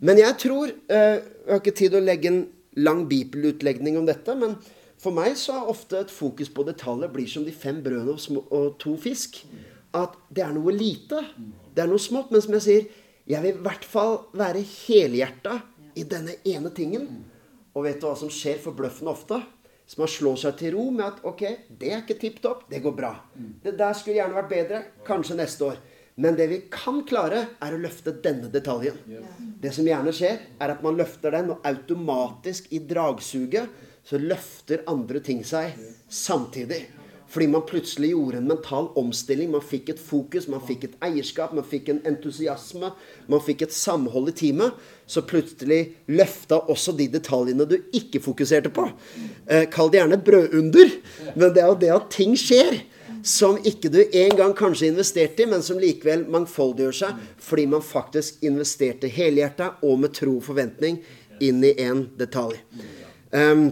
Men 0.00 0.20
jeg 0.20 0.36
tror 0.38 0.70
eh, 0.70 1.18
Jeg 1.18 1.50
har 1.50 1.62
ikke 1.62 1.78
tid 1.80 1.96
å 1.96 2.02
legge 2.04 2.30
en 2.30 2.42
lang 2.78 3.06
bibelutlegning 3.10 3.96
om 3.98 4.06
dette. 4.06 4.34
Men 4.38 4.54
for 5.00 5.14
meg 5.14 5.34
så 5.38 5.56
er 5.56 5.72
ofte 5.72 5.98
et 6.02 6.12
fokus 6.12 6.50
på 6.52 6.66
detaljer 6.68 7.10
blir 7.10 7.26
som 7.30 7.46
de 7.46 7.54
fem 7.54 7.80
brødene 7.82 8.42
og 8.44 8.76
to 8.82 8.94
fisk. 9.00 9.40
At 9.96 10.14
det 10.30 10.44
er 10.44 10.54
noe 10.54 10.74
lite. 10.74 11.24
Det 11.74 11.82
er 11.82 11.90
noe 11.90 12.02
smått. 12.02 12.30
Men 12.34 12.44
som 12.44 12.54
jeg 12.58 12.66
sier, 12.66 12.88
jeg 13.28 13.44
vil 13.44 13.56
i 13.56 13.64
hvert 13.66 13.84
fall 13.88 14.20
være 14.36 14.62
helhjerta 14.62 15.58
i 15.98 16.06
denne 16.08 16.38
ene 16.46 16.70
tingen. 16.76 17.08
Og 17.74 17.86
vet 17.86 17.98
du 18.00 18.08
hva 18.08 18.16
som 18.18 18.30
skjer 18.32 18.60
forbløffende 18.62 19.12
ofte? 19.12 19.40
Så 19.88 20.02
man 20.02 20.10
slår 20.12 20.36
seg 20.42 20.56
til 20.60 20.74
ro 20.76 20.90
med 20.92 21.06
at 21.06 21.22
ok, 21.24 21.42
det 21.80 21.92
er 21.92 22.02
ikke 22.02 22.18
tipp 22.20 22.42
topp, 22.44 22.66
det 22.68 22.82
går 22.84 22.92
bra. 22.92 23.14
Det 23.64 23.72
der 23.78 23.94
skulle 23.96 24.18
gjerne 24.18 24.36
vært 24.36 24.50
bedre. 24.52 24.80
Kanskje 25.06 25.38
neste 25.38 25.70
år. 25.70 25.78
Men 26.18 26.34
det 26.34 26.48
vi 26.50 26.62
kan 26.70 27.04
klare, 27.06 27.44
er 27.62 27.74
å 27.74 27.78
løfte 27.78 28.16
denne 28.24 28.50
detaljen. 28.50 28.96
Det 29.62 29.70
som 29.74 29.86
gjerne 29.86 30.14
skjer, 30.14 30.40
er 30.58 30.72
at 30.74 30.82
man 30.82 30.98
løfter 30.98 31.34
den, 31.34 31.52
og 31.54 31.66
automatisk 31.66 32.72
i 32.74 32.80
dragsuget 32.82 33.86
så 34.08 34.18
løfter 34.18 34.82
andre 34.90 35.22
ting 35.22 35.44
seg 35.46 35.76
samtidig. 36.10 36.86
Fordi 37.28 37.46
man 37.52 37.64
plutselig 37.68 38.14
gjorde 38.14 38.40
en 38.40 38.48
mental 38.48 38.86
omstilling. 38.96 39.50
Man 39.52 39.62
fikk 39.62 39.92
et 39.92 40.00
fokus, 40.00 40.46
man 40.48 40.62
fikk 40.64 40.86
et 40.88 40.94
eierskap, 41.04 41.52
man 41.52 41.66
fikk 41.66 41.90
en 41.92 42.00
entusiasme. 42.08 42.88
Man 43.28 43.42
fikk 43.44 43.66
et 43.66 43.74
samhold 43.76 44.32
i 44.32 44.36
teamet. 44.40 44.78
Så 45.06 45.22
plutselig 45.28 45.82
løfta 46.08 46.62
også 46.72 46.96
de 46.96 47.10
detaljene 47.12 47.68
du 47.68 47.76
ikke 47.92 48.22
fokuserte 48.24 48.72
på. 48.72 48.88
Eh, 49.46 49.68
kall 49.70 49.92
det 49.92 50.00
gjerne 50.00 50.16
et 50.16 50.24
brødunder, 50.24 50.94
men 51.34 51.52
det 51.52 51.62
er 51.62 51.68
jo 51.68 51.82
det 51.84 51.92
at 51.98 52.08
ting 52.16 52.32
skjer 52.38 52.80
som 53.24 53.58
ikke 53.66 53.90
du 53.92 54.00
en 54.04 54.36
gang 54.36 54.54
kanskje 54.56 54.90
investerte 54.92 55.44
i, 55.44 55.48
men 55.50 55.64
som 55.64 55.80
likevel 55.80 56.26
mangfoldiggjør 56.30 56.98
seg 57.00 57.22
fordi 57.42 57.66
man 57.70 57.84
faktisk 57.84 58.42
investerte 58.46 59.10
helhjerta 59.12 59.74
og 59.86 59.98
med 60.04 60.14
tro 60.16 60.36
og 60.38 60.46
forventning 60.46 61.00
inn 61.44 61.62
i 61.64 61.74
en 61.82 62.06
detalj. 62.18 62.58
Um, 63.30 63.70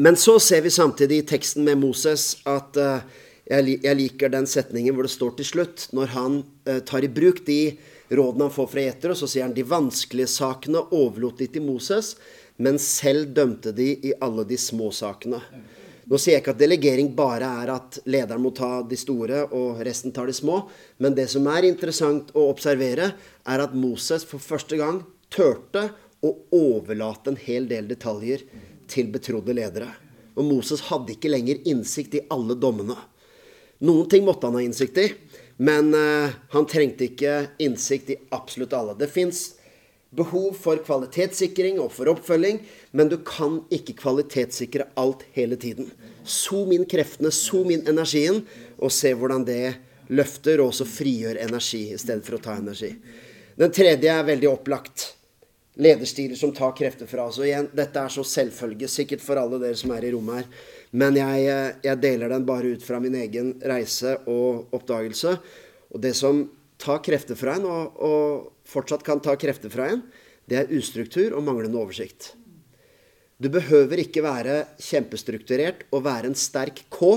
men 0.00 0.16
så 0.16 0.38
ser 0.40 0.62
vi 0.64 0.72
samtidig 0.72 1.20
i 1.20 1.26
teksten 1.34 1.66
med 1.66 1.80
Moses 1.82 2.38
at 2.48 2.78
uh, 2.80 3.02
jeg, 3.50 3.94
liker 3.96 4.32
den 4.32 4.46
setningen 4.48 4.94
hvor 4.94 5.06
det 5.06 5.12
står 5.12 5.34
til 5.38 5.48
slutt, 5.48 5.88
når 5.96 6.14
han 6.14 6.38
uh, 6.68 6.78
tar 6.86 7.04
i 7.04 7.12
bruk 7.12 7.44
de 7.46 7.76
rådene 8.10 8.48
han 8.48 8.54
får 8.54 8.70
fra 8.72 8.84
Jeter, 8.86 9.12
og 9.12 9.20
så 9.20 9.28
sier 9.30 9.46
han 9.46 9.54
de 9.54 9.66
vanskelige 9.66 10.30
sakene 10.32 10.82
overlot 10.96 11.42
de 11.42 11.50
til 11.52 11.66
Moses, 11.66 12.14
men 12.60 12.80
selv 12.82 13.30
dømte 13.36 13.72
de 13.76 13.92
i 14.10 14.14
alle 14.20 14.44
de 14.48 14.58
små 14.58 14.90
sakene. 14.94 15.40
Nå 16.10 16.18
sier 16.18 16.34
jeg 16.34 16.42
ikke 16.42 16.56
at 16.56 16.62
delegering 16.64 17.12
bare 17.14 17.46
er 17.62 17.70
at 17.70 18.00
lederen 18.10 18.42
må 18.42 18.50
ta 18.50 18.80
de 18.82 18.96
store, 18.98 19.44
og 19.54 19.78
resten 19.86 20.10
tar 20.10 20.26
de 20.26 20.34
små. 20.34 20.64
Men 20.98 21.14
det 21.14 21.28
som 21.30 21.46
er 21.52 21.68
interessant 21.68 22.32
å 22.34 22.48
observere, 22.50 23.12
er 23.46 23.62
at 23.62 23.76
Moses 23.78 24.26
for 24.26 24.42
første 24.42 24.78
gang 24.80 25.04
turte 25.30 25.84
å 26.26 26.32
overlate 26.50 27.30
en 27.30 27.38
hel 27.38 27.68
del 27.70 27.86
detaljer 27.92 28.42
til 28.90 29.12
betrodde 29.14 29.54
ledere. 29.54 29.92
Og 30.34 30.48
Moses 30.48 30.82
hadde 30.88 31.14
ikke 31.14 31.30
lenger 31.30 31.62
innsikt 31.70 32.18
i 32.18 32.24
alle 32.34 32.58
dommene. 32.58 32.98
Noen 33.86 34.10
ting 34.10 34.26
måtte 34.26 34.50
han 34.50 34.58
ha 34.58 34.64
innsikt 34.66 34.98
i, 34.98 35.06
men 35.62 35.94
uh, 35.94 36.32
han 36.52 36.66
trengte 36.68 37.06
ikke 37.06 37.36
innsikt 37.62 38.10
i 38.10 38.18
absolutt 38.34 38.74
alle. 38.74 38.98
Det 38.98 39.08
fins 39.12 39.59
behov 40.10 40.56
for 40.58 40.80
kvalitetssikring 40.82 41.78
og 41.82 41.92
for 41.94 42.10
oppfølging, 42.10 42.58
men 42.96 43.10
du 43.10 43.18
kan 43.26 43.60
ikke 43.72 43.94
kvalitetssikre 44.00 44.88
alt 44.98 45.22
hele 45.36 45.58
tiden. 45.60 45.90
Zoom 46.26 46.74
inn 46.74 46.86
kreftene, 46.90 47.30
zoom 47.34 47.70
inn 47.74 47.86
energien, 47.90 48.42
og 48.78 48.92
se 48.94 49.14
hvordan 49.14 49.46
det 49.46 49.76
løfter 50.10 50.60
og 50.60 50.72
også 50.72 50.88
frigjør 50.90 51.38
energi 51.44 51.86
i 51.94 51.98
stedet 52.00 52.26
for 52.26 52.38
å 52.38 52.42
ta 52.42 52.58
energi. 52.58 52.90
Den 53.60 53.72
tredje 53.74 54.10
er 54.10 54.26
veldig 54.26 54.50
opplagt. 54.50 55.10
Lederstiler 55.80 56.36
som 56.36 56.52
tar 56.52 56.74
krefter 56.76 57.08
fra 57.08 57.28
oss. 57.30 57.38
Og 57.38 57.46
igjen, 57.46 57.70
dette 57.76 58.02
er 58.02 58.12
så 58.12 58.24
selvfølge, 58.26 58.88
sikkert 58.90 59.22
for 59.24 59.38
alle 59.40 59.60
dere 59.62 59.78
som 59.78 59.92
er 59.94 60.04
i 60.04 60.12
rommet 60.12 60.40
her. 60.40 60.48
Men 60.90 61.16
jeg, 61.16 61.50
jeg 61.86 62.02
deler 62.02 62.32
den 62.32 62.46
bare 62.48 62.74
ut 62.74 62.84
fra 62.84 62.98
min 63.00 63.14
egen 63.20 63.52
reise 63.62 64.16
og 64.28 64.74
oppdagelse. 64.74 65.36
Og 65.94 66.02
det 66.02 66.16
som 66.18 66.42
tar 66.80 67.02
krefter 67.04 67.38
fra 67.38 67.54
en, 67.58 67.68
og, 67.68 68.00
og 68.00 68.59
fortsatt 68.70 69.04
kan 69.06 69.22
ta 69.22 69.34
krefter 69.38 69.72
fra 69.72 69.88
en, 69.92 70.04
det 70.50 70.58
er 70.58 70.72
ustruktur 70.74 71.34
og 71.36 71.44
manglende 71.46 71.78
oversikt. 71.78 72.32
Du 73.40 73.48
behøver 73.52 74.02
ikke 74.02 74.24
være 74.24 74.64
kjempestrukturert 74.82 75.86
og 75.94 76.04
være 76.04 76.28
en 76.28 76.36
sterk 76.36 76.82
K 76.92 77.14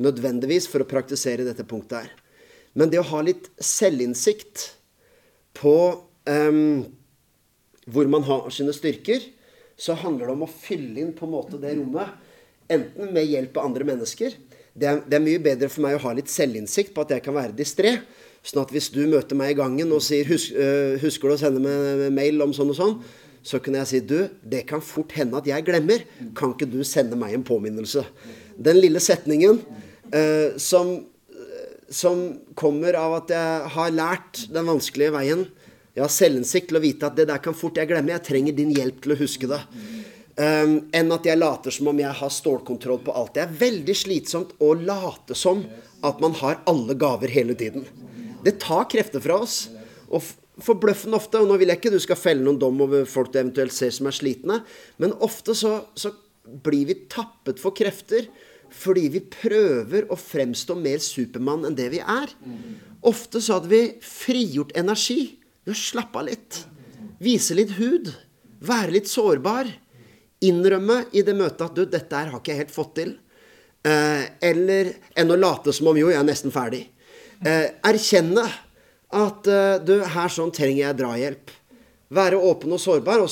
nødvendigvis 0.00 0.68
for 0.70 0.82
å 0.84 0.88
praktisere 0.88 1.46
dette 1.46 1.66
punktet 1.68 2.04
her. 2.04 2.12
Men 2.78 2.92
det 2.92 3.00
å 3.00 3.08
ha 3.10 3.22
litt 3.26 3.48
selvinnsikt 3.58 4.68
på 5.58 5.74
um, 6.30 6.84
hvor 7.90 8.10
man 8.12 8.24
har 8.28 8.46
sine 8.54 8.74
styrker, 8.76 9.24
så 9.80 9.96
handler 9.98 10.28
det 10.28 10.36
om 10.36 10.46
å 10.46 10.52
fylle 10.52 11.02
inn 11.02 11.12
på 11.16 11.26
en 11.26 11.34
måte 11.34 11.58
det 11.60 11.74
rommet. 11.78 12.14
Enten 12.70 13.10
med 13.10 13.26
hjelp 13.26 13.56
av 13.58 13.70
andre 13.70 13.86
mennesker. 13.88 14.36
Det 14.70 14.86
er, 14.86 15.00
det 15.02 15.16
er 15.18 15.24
mye 15.24 15.42
bedre 15.42 15.70
for 15.72 15.82
meg 15.82 15.96
å 15.96 16.04
ha 16.04 16.12
litt 16.14 16.30
selvinnsikt 16.30 16.94
på 16.94 17.02
at 17.02 17.16
jeg 17.16 17.24
kan 17.24 17.34
være 17.34 17.56
distré. 17.56 17.96
Sånn 18.40 18.62
at 18.62 18.72
hvis 18.72 18.88
du 18.94 19.02
møter 19.04 19.36
meg 19.36 19.52
i 19.52 19.58
gangen 19.58 19.90
og 19.92 20.00
sier 20.04 20.28
Husk, 20.30 20.54
uh, 20.56 20.96
'Husker 21.00 21.28
du 21.28 21.36
å 21.36 21.40
sende 21.40 21.60
meg 21.60 22.08
mail 22.16 22.40
om 22.42 22.54
sånn 22.56 22.72
og 22.72 22.78
sånn?' 22.78 22.96
Så 23.44 23.60
kunne 23.60 23.80
jeg 23.80 23.88
si 23.88 24.00
'Du, 24.00 24.28
det 24.44 24.66
kan 24.66 24.80
fort 24.80 25.12
hende 25.12 25.36
at 25.36 25.46
jeg 25.48 25.64
glemmer. 25.64 26.04
Kan 26.36 26.54
ikke 26.54 26.70
du 26.70 26.82
sende 26.84 27.16
meg 27.16 27.34
en 27.34 27.44
påminnelse?' 27.44 28.06
Den 28.60 28.80
lille 28.80 29.00
setningen 29.00 29.60
uh, 30.12 30.56
som, 30.56 31.04
som 31.88 32.40
kommer 32.54 32.96
av 32.96 33.22
at 33.22 33.32
jeg 33.32 33.70
har 33.76 33.90
lært 33.90 34.46
den 34.52 34.68
vanskelige 34.68 35.12
veien. 35.12 35.46
Jeg 35.94 36.04
har 36.04 36.12
selvinnsikt 36.12 36.70
til 36.70 36.78
å 36.78 36.84
vite 36.84 37.08
at 37.08 37.16
det 37.16 37.26
der 37.28 37.40
kan 37.42 37.56
fort 37.56 37.76
jeg 37.76 37.88
glemme. 37.90 38.12
Jeg 38.14 38.24
trenger 38.24 38.56
din 38.56 38.72
hjelp 38.72 39.00
til 39.02 39.12
å 39.12 39.20
huske 39.20 39.48
det. 39.50 39.60
Um, 40.40 40.76
enn 40.96 41.10
at 41.12 41.26
jeg 41.26 41.36
later 41.36 41.74
som 41.74 41.90
om 41.90 41.98
jeg 42.00 42.12
har 42.16 42.30
stålkontroll 42.32 43.02
på 43.04 43.12
alt. 43.12 43.34
Det 43.34 43.42
er 43.42 43.56
veldig 43.60 43.96
slitsomt 43.98 44.54
å 44.62 44.72
late 44.78 45.36
som 45.36 45.64
at 46.06 46.22
man 46.22 46.36
har 46.40 46.62
alle 46.70 46.96
gaver 46.96 47.28
hele 47.28 47.56
tiden. 47.58 47.84
Det 48.44 48.58
tar 48.62 48.88
krefter 48.90 49.22
fra 49.24 49.40
oss. 49.44 49.64
Og 50.10 50.24
forbløffende 50.60 51.16
ofte, 51.16 51.40
og 51.40 51.48
nå 51.48 51.56
vil 51.60 51.72
jeg 51.72 51.80
ikke 51.80 51.94
du 51.94 52.00
skal 52.02 52.18
felle 52.20 52.44
noen 52.44 52.58
dom 52.60 52.80
over 52.84 53.06
folk 53.08 53.32
du 53.32 53.40
eventuelt 53.40 53.74
ser 53.74 53.92
som 53.94 54.10
er 54.10 54.16
slitne, 54.16 54.60
men 55.00 55.14
ofte 55.24 55.54
så, 55.56 55.78
så 55.96 56.12
blir 56.44 56.88
vi 56.90 56.96
tappet 57.10 57.60
for 57.62 57.76
krefter 57.76 58.28
fordi 58.70 59.08
vi 59.10 59.22
prøver 59.26 60.06
å 60.12 60.18
fremstå 60.18 60.76
mer 60.78 61.00
Supermann 61.02 61.64
enn 61.66 61.74
det 61.74 61.88
vi 61.90 61.98
er. 61.98 62.30
Ofte 63.06 63.40
så 63.42 63.56
hadde 63.56 63.70
vi 63.72 63.80
frigjort 64.04 64.76
energi 64.78 65.40
ved 65.64 65.74
å 65.74 65.80
slappe 65.80 66.20
av 66.20 66.28
litt. 66.28 66.60
Vise 67.18 67.56
litt 67.58 67.72
hud. 67.80 68.12
Være 68.62 68.94
litt 68.94 69.10
sårbar. 69.10 69.72
Innrømme 70.46 71.02
i 71.10 71.24
det 71.26 71.34
møtet 71.34 71.66
at 71.66 71.74
du, 71.76 71.82
dette 71.82 72.14
her 72.14 72.30
har 72.30 72.38
ikke 72.38 72.54
jeg 72.54 72.62
helt 72.62 72.76
fått 72.76 72.94
til. 73.00 73.12
Eh, 73.82 74.24
eller 74.52 74.94
enn 75.18 75.34
å 75.34 75.40
late 75.40 75.74
som 75.74 75.90
om 75.90 75.98
jo, 75.98 76.12
jeg 76.12 76.20
er 76.20 76.30
nesten 76.30 76.54
ferdig. 76.54 76.84
Eh, 77.40 77.70
erkjenne 77.88 78.44
at 79.16 79.48
eh, 79.48 79.78
du, 79.80 79.96
her 80.04 80.32
sånn 80.32 80.52
trenger 80.54 80.82
jeg 80.82 80.98
drahjelp. 80.98 81.54
Være 82.12 82.40
åpen 82.42 82.74
og 82.74 82.82
sårbar, 82.82 83.22
og 83.22 83.30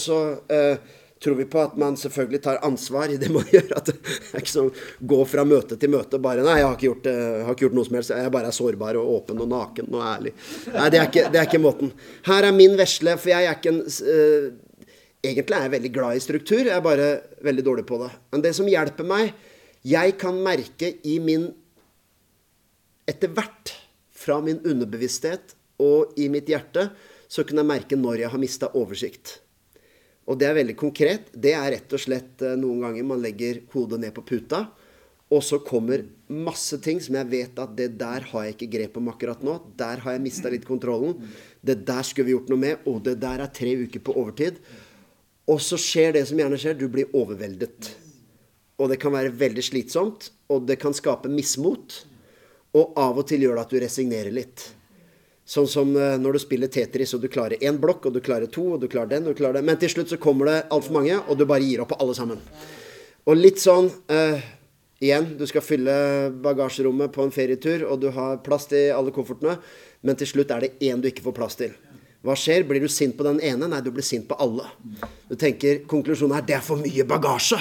så, 0.00 0.20
eh, 0.48 0.96
tror 1.20 1.36
vi 1.36 1.44
på 1.50 1.60
at 1.60 1.74
man 1.76 1.98
selvfølgelig 2.00 2.40
tar 2.46 2.62
ansvar 2.64 3.12
i 3.12 3.18
det 3.20 3.28
man 3.34 3.44
gjør. 3.52 3.68
At 3.76 3.90
det 3.90 3.98
er 4.32 4.40
ikke 4.40 4.54
sånn 4.54 4.72
gå 5.12 5.20
fra 5.28 5.44
møte 5.44 5.76
til 5.76 5.92
møte 5.92 6.22
bare 6.22 6.46
Nei, 6.46 6.56
jeg 6.62 6.68
har 6.70 6.78
ikke 6.78 6.88
gjort, 6.88 7.10
jeg 7.12 7.44
har 7.44 7.58
ikke 7.58 7.66
gjort 7.66 7.78
noe 7.78 7.90
som 7.90 8.00
helst. 8.00 8.16
Jeg 8.16 8.34
bare 8.38 8.50
er 8.50 8.58
sårbar 8.62 9.00
og 9.02 9.12
åpen 9.18 9.44
og 9.44 9.52
naken 9.52 9.92
og 9.92 10.08
ærlig. 10.08 10.34
Nei, 10.72 10.88
det 10.88 11.02
er 11.02 11.12
ikke, 11.12 11.28
det 11.28 11.42
er 11.42 11.50
ikke 11.50 11.62
måten. 11.66 11.94
Her 12.30 12.48
er 12.48 12.56
min 12.56 12.80
vesle, 12.80 13.18
for 13.20 13.34
jeg 13.34 13.46
er 13.46 13.60
ikke 13.60 13.76
en 13.76 13.84
eh, 13.84 14.50
Egentlig 15.20 15.52
er 15.52 15.66
jeg 15.66 15.72
veldig 15.74 15.88
glad 15.92 16.16
i 16.16 16.20
struktur, 16.24 16.60
jeg 16.64 16.72
er 16.72 16.80
bare 16.80 17.08
veldig 17.44 17.64
dårlig 17.66 17.82
på 17.84 17.98
det. 18.00 18.06
Men 18.32 18.40
det 18.40 18.54
som 18.56 18.64
hjelper 18.64 19.04
meg 19.04 19.34
Jeg 19.84 20.14
kan 20.16 20.38
merke 20.40 20.94
i 21.04 21.18
min 21.20 21.50
etter 23.10 23.32
hvert 23.34 23.74
fra 24.14 24.38
min 24.44 24.60
underbevissthet 24.62 25.54
og 25.82 26.18
i 26.20 26.28
mitt 26.32 26.50
hjerte, 26.50 26.90
så 27.30 27.44
kunne 27.46 27.64
jeg 27.64 27.70
merke 27.70 27.98
når 27.98 28.24
jeg 28.24 28.32
har 28.32 28.42
mista 28.42 28.70
oversikt. 28.78 29.38
Og 30.30 30.38
det 30.38 30.46
er 30.46 30.58
veldig 30.60 30.76
konkret. 30.78 31.30
Det 31.34 31.54
er 31.56 31.72
rett 31.74 31.96
og 31.96 32.02
slett 32.02 32.42
eh, 32.44 32.58
noen 32.58 32.84
ganger 32.84 33.06
man 33.06 33.22
legger 33.22 33.64
hodet 33.72 34.00
ned 34.02 34.14
på 34.14 34.26
puta, 34.26 34.66
og 35.30 35.42
så 35.46 35.60
kommer 35.62 36.02
masse 36.26 36.80
ting 36.82 36.98
som 37.02 37.14
jeg 37.14 37.30
vet 37.30 37.58
at 37.62 37.74
det 37.78 37.92
der 38.00 38.24
har 38.32 38.46
jeg 38.46 38.56
ikke 38.56 38.70
grep 38.72 38.96
om 38.98 39.10
akkurat 39.12 39.44
nå. 39.46 39.60
Der 39.78 40.02
har 40.02 40.16
jeg 40.16 40.24
mista 40.24 40.50
litt 40.50 40.66
kontrollen. 40.66 41.14
Det 41.62 41.84
der 41.86 42.02
skulle 42.06 42.26
vi 42.26 42.34
gjort 42.34 42.50
noe 42.50 42.58
med. 42.58 42.82
Og 42.90 42.98
det 43.06 43.14
der 43.22 43.44
er 43.44 43.52
tre 43.54 43.76
uker 43.78 44.02
på 44.02 44.16
overtid. 44.18 44.58
Og 45.46 45.62
så 45.62 45.78
skjer 45.78 46.16
det 46.18 46.24
som 46.26 46.42
gjerne 46.42 46.58
skjer. 46.58 46.74
Du 46.74 46.88
blir 46.90 47.14
overveldet. 47.14 47.92
Og 48.82 48.90
det 48.90 48.98
kan 48.98 49.14
være 49.14 49.30
veldig 49.38 49.62
slitsomt. 49.62 50.32
Og 50.50 50.66
det 50.66 50.80
kan 50.82 50.98
skape 50.98 51.30
mismot. 51.30 52.00
Og 52.78 52.92
av 53.00 53.18
og 53.18 53.26
til 53.26 53.46
gjør 53.46 53.58
det 53.58 53.64
at 53.64 53.72
du 53.72 53.80
resignerer 53.82 54.34
litt. 54.34 54.66
Sånn 55.50 55.66
som 55.66 55.90
eh, 55.98 56.14
når 56.20 56.36
du 56.36 56.42
spiller 56.44 56.70
Tetris, 56.70 57.14
og 57.16 57.24
du 57.24 57.30
klarer 57.32 57.58
én 57.58 57.80
blokk, 57.82 58.06
og 58.06 58.14
du 58.14 58.20
klarer 58.22 58.50
to, 58.52 58.68
og 58.76 58.82
du 58.82 58.86
klarer 58.90 59.16
den, 59.16 59.26
og 59.26 59.34
du 59.34 59.40
klarer 59.40 59.58
den. 59.58 59.66
Men 59.66 59.80
til 59.82 59.90
slutt 59.90 60.12
så 60.12 60.20
kommer 60.20 60.46
det 60.46 60.58
altfor 60.70 61.00
mange, 61.00 61.16
og 61.26 61.38
du 61.40 61.46
bare 61.48 61.66
gir 61.66 61.82
opp 61.82 61.90
på 61.90 61.98
alle 62.04 62.14
sammen. 62.14 62.38
Og 63.26 63.38
litt 63.38 63.60
sånn 63.62 63.90
eh, 64.12 64.40
Igjen, 65.00 65.30
du 65.40 65.46
skal 65.48 65.64
fylle 65.64 65.92
bagasjerommet 66.44 67.08
på 67.14 67.22
en 67.24 67.30
ferietur, 67.32 67.86
og 67.88 68.02
du 68.02 68.10
har 68.12 68.42
plass 68.44 68.66
til 68.68 68.90
alle 68.92 69.14
koffertene, 69.16 69.54
men 70.04 70.18
til 70.20 70.28
slutt 70.28 70.50
er 70.52 70.66
det 70.66 70.74
én 70.84 71.00
du 71.00 71.08
ikke 71.08 71.24
får 71.24 71.34
plass 71.38 71.56
til. 71.56 71.72
Hva 72.20 72.34
skjer? 72.36 72.66
Blir 72.68 72.84
du 72.84 72.88
sint 72.92 73.16
på 73.16 73.24
den 73.24 73.40
ene? 73.40 73.64
Nei, 73.72 73.80
du 73.80 73.88
blir 73.96 74.04
sint 74.04 74.26
på 74.28 74.36
alle. 74.36 74.66
Du 75.30 75.32
tenker 75.40 75.80
konklusjonen 75.88 76.36
er 76.36 76.44
det 76.44 76.58
er 76.58 76.66
for 76.66 76.84
mye 76.84 77.06
bagasje. 77.08 77.56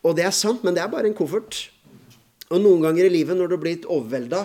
Og 0.00 0.16
det 0.16 0.24
er 0.24 0.32
sant, 0.32 0.64
men 0.64 0.72
det 0.72 0.80
er 0.80 0.88
bare 0.88 1.10
en 1.10 1.16
koffert. 1.18 1.66
Og 2.50 2.58
noen 2.58 2.82
ganger 2.82 3.06
i 3.06 3.12
livet, 3.12 3.38
når 3.38 3.52
du 3.52 3.56
blir 3.62 3.86
overvelda, 3.86 4.44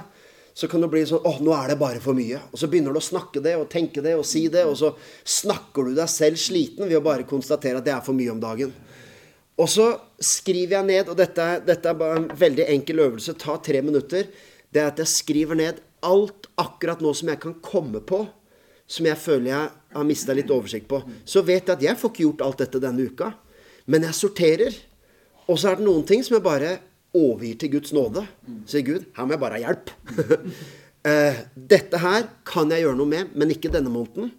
så 0.55 0.69
kan 0.71 0.83
det 0.83 0.87
bli 0.93 1.01
sånn 1.03 1.25
åh, 1.27 1.41
nå 1.43 1.51
er 1.51 1.73
det 1.73 1.79
bare 1.81 1.99
for 1.99 2.15
mye. 2.15 2.39
Og 2.53 2.59
så 2.61 2.69
begynner 2.71 2.95
du 2.95 3.01
å 3.01 3.03
snakke 3.03 3.41
det 3.43 3.57
og 3.59 3.67
tenke 3.71 4.03
det 4.05 4.13
og 4.15 4.23
si 4.27 4.45
det, 4.51 4.63
og 4.63 4.77
så 4.79 4.93
snakker 5.27 5.89
du 5.89 5.97
deg 5.97 6.07
selv 6.11 6.39
sliten 6.39 6.87
ved 6.87 6.99
å 7.01 7.03
bare 7.03 7.27
konstatere 7.27 7.81
at 7.81 7.87
det 7.87 7.91
er 7.95 8.05
for 8.05 8.15
mye 8.15 8.31
om 8.31 8.39
dagen. 8.39 8.71
Og 9.59 9.67
så 9.71 9.89
skriver 10.23 10.77
jeg 10.77 10.87
ned, 10.87 11.11
og 11.11 11.19
dette, 11.19 11.49
dette 11.67 11.91
er 11.91 11.99
bare 11.99 12.21
en 12.21 12.29
veldig 12.39 12.69
enkel 12.71 13.03
øvelse, 13.03 13.35
ta 13.39 13.57
tre 13.63 13.81
minutter. 13.83 14.29
Det 14.71 14.83
er 14.83 14.93
at 14.93 15.03
jeg 15.03 15.11
skriver 15.11 15.59
ned 15.59 15.83
alt 16.05 16.49
akkurat 16.61 17.03
nå 17.03 17.11
som 17.15 17.31
jeg 17.31 17.41
kan 17.43 17.55
komme 17.63 18.03
på, 18.05 18.25
som 18.87 19.07
jeg 19.07 19.17
føler 19.17 19.49
jeg 19.49 19.69
har 19.95 20.07
mista 20.07 20.35
litt 20.37 20.51
oversikt 20.53 20.87
på. 20.91 21.01
Så 21.25 21.43
vet 21.43 21.65
jeg 21.65 21.75
at 21.79 21.85
jeg 21.89 21.99
får 21.99 22.11
ikke 22.13 22.27
gjort 22.27 22.43
alt 22.45 22.61
dette 22.61 22.83
denne 22.83 23.07
uka. 23.09 23.31
Men 23.89 24.05
jeg 24.05 24.17
sorterer. 24.17 24.75
Og 25.49 25.57
så 25.59 25.71
er 25.71 25.79
det 25.79 25.87
noen 25.87 26.05
ting 26.07 26.23
som 26.25 26.37
jeg 26.37 26.45
bare 26.45 26.77
overgir 27.15 27.59
til 27.61 27.75
Guds 27.77 27.93
nåde. 27.95 28.25
Sier 28.69 28.85
Gud, 28.85 29.07
her 29.15 29.27
må 29.27 29.35
jeg 29.35 29.43
bare 29.43 29.59
ha 29.59 29.63
hjelp. 29.69 29.93
uh, 31.07 31.39
dette 31.73 32.01
her 32.03 32.27
kan 32.47 32.73
jeg 32.73 32.85
gjøre 32.85 32.99
noe 32.99 33.13
med, 33.15 33.33
men 33.33 33.55
ikke 33.55 33.73
denne 33.73 33.93
måneden. 33.93 34.33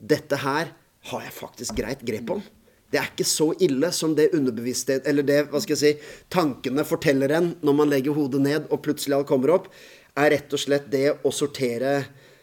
Dette 0.00 0.38
her 0.40 0.72
har 1.10 1.26
jeg 1.26 1.36
faktisk 1.36 1.76
greit 1.78 2.02
grep 2.06 2.32
om. 2.36 2.42
Det 2.90 2.98
er 2.98 3.10
ikke 3.12 3.26
så 3.28 3.52
ille 3.62 3.92
som 3.94 4.16
det 4.18 4.32
underbevissthet 4.34 5.04
Eller 5.06 5.22
det, 5.22 5.44
hva 5.52 5.60
skal 5.62 5.76
jeg 5.76 5.82
si, 6.00 6.16
tankene 6.32 6.82
forteller 6.82 7.30
en 7.36 7.52
når 7.62 7.76
man 7.78 7.92
legger 7.92 8.16
hodet 8.16 8.40
ned 8.42 8.66
og 8.66 8.82
plutselig 8.82 9.14
alt 9.20 9.28
kommer 9.30 9.54
opp, 9.54 9.68
er 10.18 10.32
rett 10.34 10.50
og 10.56 10.58
slett 10.58 10.88
det 10.90 11.04
å 11.22 11.30
sortere, 11.30 12.00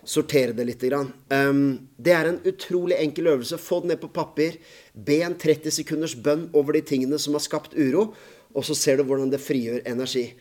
sortere 0.07 0.55
det 0.55 0.65
litt. 0.69 0.85
Um, 0.87 1.89
det 1.99 2.13
er 2.15 2.29
en 2.29 2.39
utrolig 2.47 2.95
enkel 2.95 3.27
øvelse. 3.33 3.59
Få 3.59 3.81
det 3.83 3.91
ned 3.91 4.01
på 4.01 4.09
papir. 4.15 4.55
Be 4.95 5.19
en 5.27 5.35
30 5.35 5.75
sekunders 5.81 6.15
bønn 6.15 6.47
over 6.55 6.77
de 6.77 6.85
tingene 6.87 7.19
som 7.19 7.35
har 7.35 7.43
skapt 7.43 7.75
uro 7.75 8.13
og 8.57 8.65
så 8.65 8.75
ser 8.77 8.97
du 8.97 9.05
hvordan 9.05 9.29
det 9.31 9.41
frigjør 9.43 9.85
energi. 9.89 10.31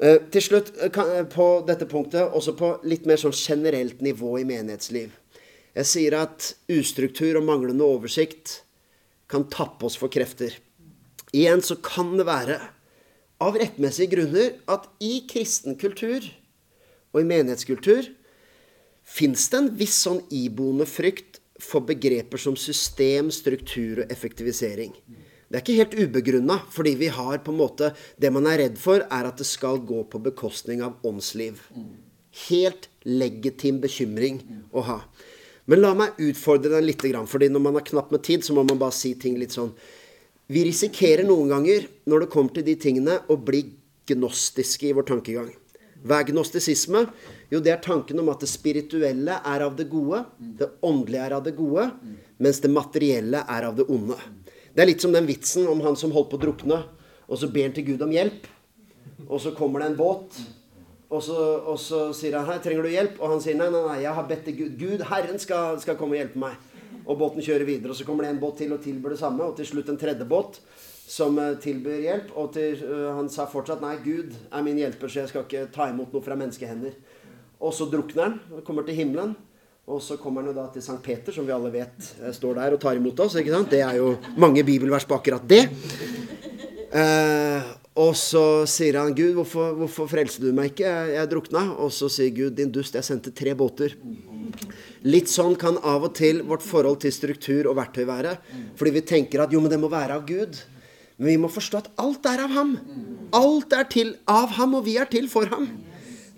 Uh, 0.00 0.18
til 0.32 0.44
slutt 0.44 0.72
uh, 0.80 1.24
på 1.30 1.48
dette 1.68 1.86
punktet, 1.90 2.32
også 2.32 2.56
på 2.56 2.74
litt 2.88 3.04
mer 3.08 3.20
sånn 3.20 3.36
generelt 3.36 4.00
nivå 4.04 4.38
i 4.40 4.46
menighetsliv. 4.48 5.12
Jeg 5.76 5.88
sier 5.88 6.16
at 6.18 6.52
ustruktur 6.72 7.38
og 7.40 7.46
manglende 7.48 7.86
oversikt 7.86 8.62
kan 9.32 9.46
tappe 9.52 9.86
oss 9.88 9.96
for 10.00 10.12
krefter. 10.12 10.58
Igjen 11.32 11.62
så 11.64 11.78
kan 11.80 12.12
det 12.18 12.28
være 12.28 12.58
av 13.42 13.56
rettmessige 13.58 14.12
grunner 14.12 14.50
at 14.70 14.88
i 15.02 15.22
kristen 15.28 15.78
kultur 15.80 16.26
og 17.12 17.22
i 17.22 17.28
menighetskultur 17.28 18.10
fins 19.02 19.48
det 19.50 19.58
en 19.58 19.70
viss 19.80 19.96
sånn 20.04 20.20
iboende 20.32 20.86
frykt 20.88 21.40
for 21.62 21.84
begreper 21.86 22.40
som 22.42 22.56
system, 22.58 23.30
struktur 23.34 24.02
og 24.02 24.12
effektivisering. 24.12 24.92
Det 25.52 25.58
er 25.58 25.64
ikke 25.66 25.82
helt 25.82 25.98
ubegrunna, 26.00 26.54
fordi 26.72 26.94
vi 26.96 27.10
har 27.12 27.42
på 27.44 27.52
en 27.52 27.58
måte 27.58 27.90
Det 28.16 28.30
man 28.32 28.46
er 28.48 28.56
redd 28.62 28.78
for, 28.80 29.04
er 29.04 29.28
at 29.28 29.36
det 29.36 29.44
skal 29.44 29.82
gå 29.84 30.00
på 30.08 30.20
bekostning 30.24 30.80
av 30.80 30.96
åndsliv. 31.04 31.60
Helt 32.48 32.88
legitim 33.04 33.82
bekymring 33.82 34.40
å 34.72 34.80
ha. 34.86 34.98
Men 35.68 35.82
la 35.82 35.92
meg 35.94 36.16
utfordre 36.24 36.72
den 36.72 36.88
litt, 36.88 37.04
fordi 37.04 37.50
når 37.52 37.60
man 37.60 37.76
har 37.76 37.84
knapt 37.84 38.14
med 38.16 38.24
tid, 38.24 38.44
så 38.44 38.56
må 38.56 38.64
man 38.64 38.80
bare 38.80 38.96
si 38.96 39.12
ting 39.14 39.36
litt 39.36 39.52
sånn 39.52 39.74
Vi 40.48 40.64
risikerer 40.64 41.24
noen 41.28 41.52
ganger, 41.52 41.84
når 42.08 42.24
det 42.24 42.32
kommer 42.32 42.56
til 42.56 42.64
de 42.64 42.74
tingene, 42.76 43.20
å 43.28 43.36
bli 43.36 43.62
gnostiske 44.08 44.88
i 44.88 44.96
vår 44.96 45.06
tankegang. 45.12 45.52
Hva 46.02 46.18
er 46.18 46.32
gnostisisme? 46.32 47.04
Jo, 47.52 47.60
det 47.60 47.76
er 47.76 47.84
tanken 47.84 48.18
om 48.18 48.32
at 48.32 48.40
det 48.42 48.48
spirituelle 48.50 49.36
er 49.36 49.62
av 49.62 49.76
det 49.76 49.86
gode, 49.92 50.24
det 50.40 50.72
åndelige 50.82 51.28
er 51.28 51.36
av 51.36 51.44
det 51.44 51.54
gode, 51.56 51.90
mens 52.42 52.60
det 52.64 52.72
materielle 52.72 53.44
er 53.46 53.68
av 53.68 53.76
det 53.76 53.86
onde. 53.92 54.16
Det 54.72 54.80
er 54.80 54.88
litt 54.88 55.04
som 55.04 55.12
den 55.12 55.28
vitsen 55.28 55.66
om 55.68 55.82
han 55.84 55.96
som 56.00 56.14
holdt 56.14 56.30
på 56.32 56.38
å 56.38 56.42
drukne, 56.46 56.78
og 57.28 57.38
så 57.38 57.48
ber 57.52 57.68
han 57.68 57.74
til 57.76 57.90
Gud 57.90 58.02
om 58.06 58.12
hjelp. 58.12 58.46
Og 59.28 59.40
så 59.44 59.52
kommer 59.56 59.82
det 59.82 59.90
en 59.90 59.98
båt, 59.98 60.38
og 61.12 61.20
så, 61.20 61.36
og 61.68 61.76
så 61.78 62.06
sier 62.16 62.38
han 62.38 62.46
'Hei, 62.48 62.58
trenger 62.64 62.82
du 62.82 62.88
hjelp?' 62.88 63.20
Og 63.20 63.28
han 63.34 63.40
sier 63.40 63.54
'Nei, 63.54 63.68
nei, 63.68 63.82
nei, 63.86 64.00
jeg 64.00 64.14
har 64.14 64.28
bedt 64.28 64.44
til 64.44 64.56
Gud. 64.56 64.78
Gud, 64.78 65.04
Herren, 65.04 65.38
skal, 65.38 65.80
skal 65.80 65.96
komme 65.96 66.16
og 66.16 66.22
hjelpe 66.22 66.40
meg'. 66.40 66.56
Og 67.06 67.18
båten 67.18 67.42
kjører 67.42 67.66
videre. 67.66 67.90
Og 67.90 67.96
så 67.96 68.04
kommer 68.04 68.24
det 68.24 68.30
en 68.30 68.40
båt 68.40 68.56
til 68.56 68.72
og 68.72 68.80
tilbyr 68.80 69.10
det 69.10 69.18
samme. 69.18 69.44
Og 69.44 69.56
til 69.56 69.66
slutt 69.66 69.88
en 69.88 69.98
tredje 69.98 70.24
båt 70.24 70.60
som 71.06 71.38
eh, 71.38 71.58
tilbyr 71.60 72.00
hjelp. 72.00 72.32
Og 72.36 72.52
til, 72.54 72.80
uh, 72.84 73.16
han 73.16 73.28
sa 73.28 73.44
fortsatt 73.44 73.82
'Nei, 73.82 73.96
Gud 74.04 74.32
er 74.52 74.62
min 74.62 74.78
hjelper, 74.78 75.08
så 75.08 75.20
jeg 75.20 75.28
skal 75.28 75.42
ikke 75.42 75.72
ta 75.72 75.90
imot 75.90 76.12
noe 76.12 76.22
fra 76.22 76.34
menneskehender'. 76.34 76.94
Og 77.60 77.74
så 77.74 77.84
drukner 77.84 78.22
han 78.22 78.40
og 78.52 78.64
kommer 78.64 78.82
til 78.82 78.94
himmelen. 78.94 79.36
Og 79.90 79.98
så 79.98 80.14
kommer 80.14 80.44
han 80.44 80.52
jo 80.52 80.54
da 80.54 80.68
til 80.70 80.82
Sankt 80.84 81.02
Peter, 81.02 81.34
som 81.34 81.46
vi 81.46 81.54
alle 81.54 81.70
vet 81.74 82.10
eh, 82.22 82.30
står 82.34 82.58
der 82.60 82.74
og 82.76 82.82
tar 82.82 82.98
imot 82.98 83.18
oss. 83.24 83.34
ikke 83.34 83.50
sant? 83.50 83.72
Det 83.72 83.80
er 83.82 83.98
jo 83.98 84.12
mange 84.38 84.62
bibelvers 84.62 85.06
på 85.08 85.16
akkurat 85.16 85.42
det. 85.50 85.64
Eh, 86.94 87.70
og 87.98 88.14
så 88.16 88.62
sier 88.70 88.96
han, 89.00 89.10
'Gud, 89.12 89.34
hvorfor, 89.36 89.74
hvorfor 89.76 90.06
frelste 90.08 90.44
du 90.44 90.52
meg 90.54 90.70
ikke? 90.70 90.86
Jeg, 90.86 91.10
jeg 91.16 91.30
drukna.' 91.32 91.64
Og 91.82 91.90
så 91.92 92.08
sier 92.08 92.30
Gud, 92.30 92.54
'Din 92.54 92.70
dust, 92.70 92.94
jeg 92.94 93.04
sendte 93.04 93.34
tre 93.34 93.56
båter'. 93.58 93.96
Litt 95.02 95.26
sånn 95.28 95.58
kan 95.58 95.80
av 95.82 96.06
og 96.06 96.14
til 96.14 96.44
vårt 96.46 96.62
forhold 96.62 97.02
til 97.02 97.12
struktur 97.12 97.66
og 97.66 97.76
verktøy 97.76 98.06
være. 98.06 98.36
Fordi 98.78 98.92
vi 98.94 99.02
tenker 99.02 99.42
at 99.42 99.52
jo, 99.52 99.60
men 99.60 99.72
det 99.72 99.80
må 99.82 99.90
være 99.90 100.14
av 100.14 100.22
Gud. 100.28 100.62
Men 101.18 101.26
vi 101.26 101.40
må 101.42 101.50
forstå 101.50 101.82
at 101.82 101.90
alt 101.98 102.28
er 102.30 102.44
av 102.44 102.54
ham. 102.54 102.76
Alt 103.34 103.74
er 103.74 103.90
til 103.90 104.14
av 104.30 104.54
ham, 104.60 104.78
og 104.78 104.86
vi 104.86 104.94
er 105.02 105.10
til 105.10 105.26
for 105.32 105.50
ham. 105.50 105.66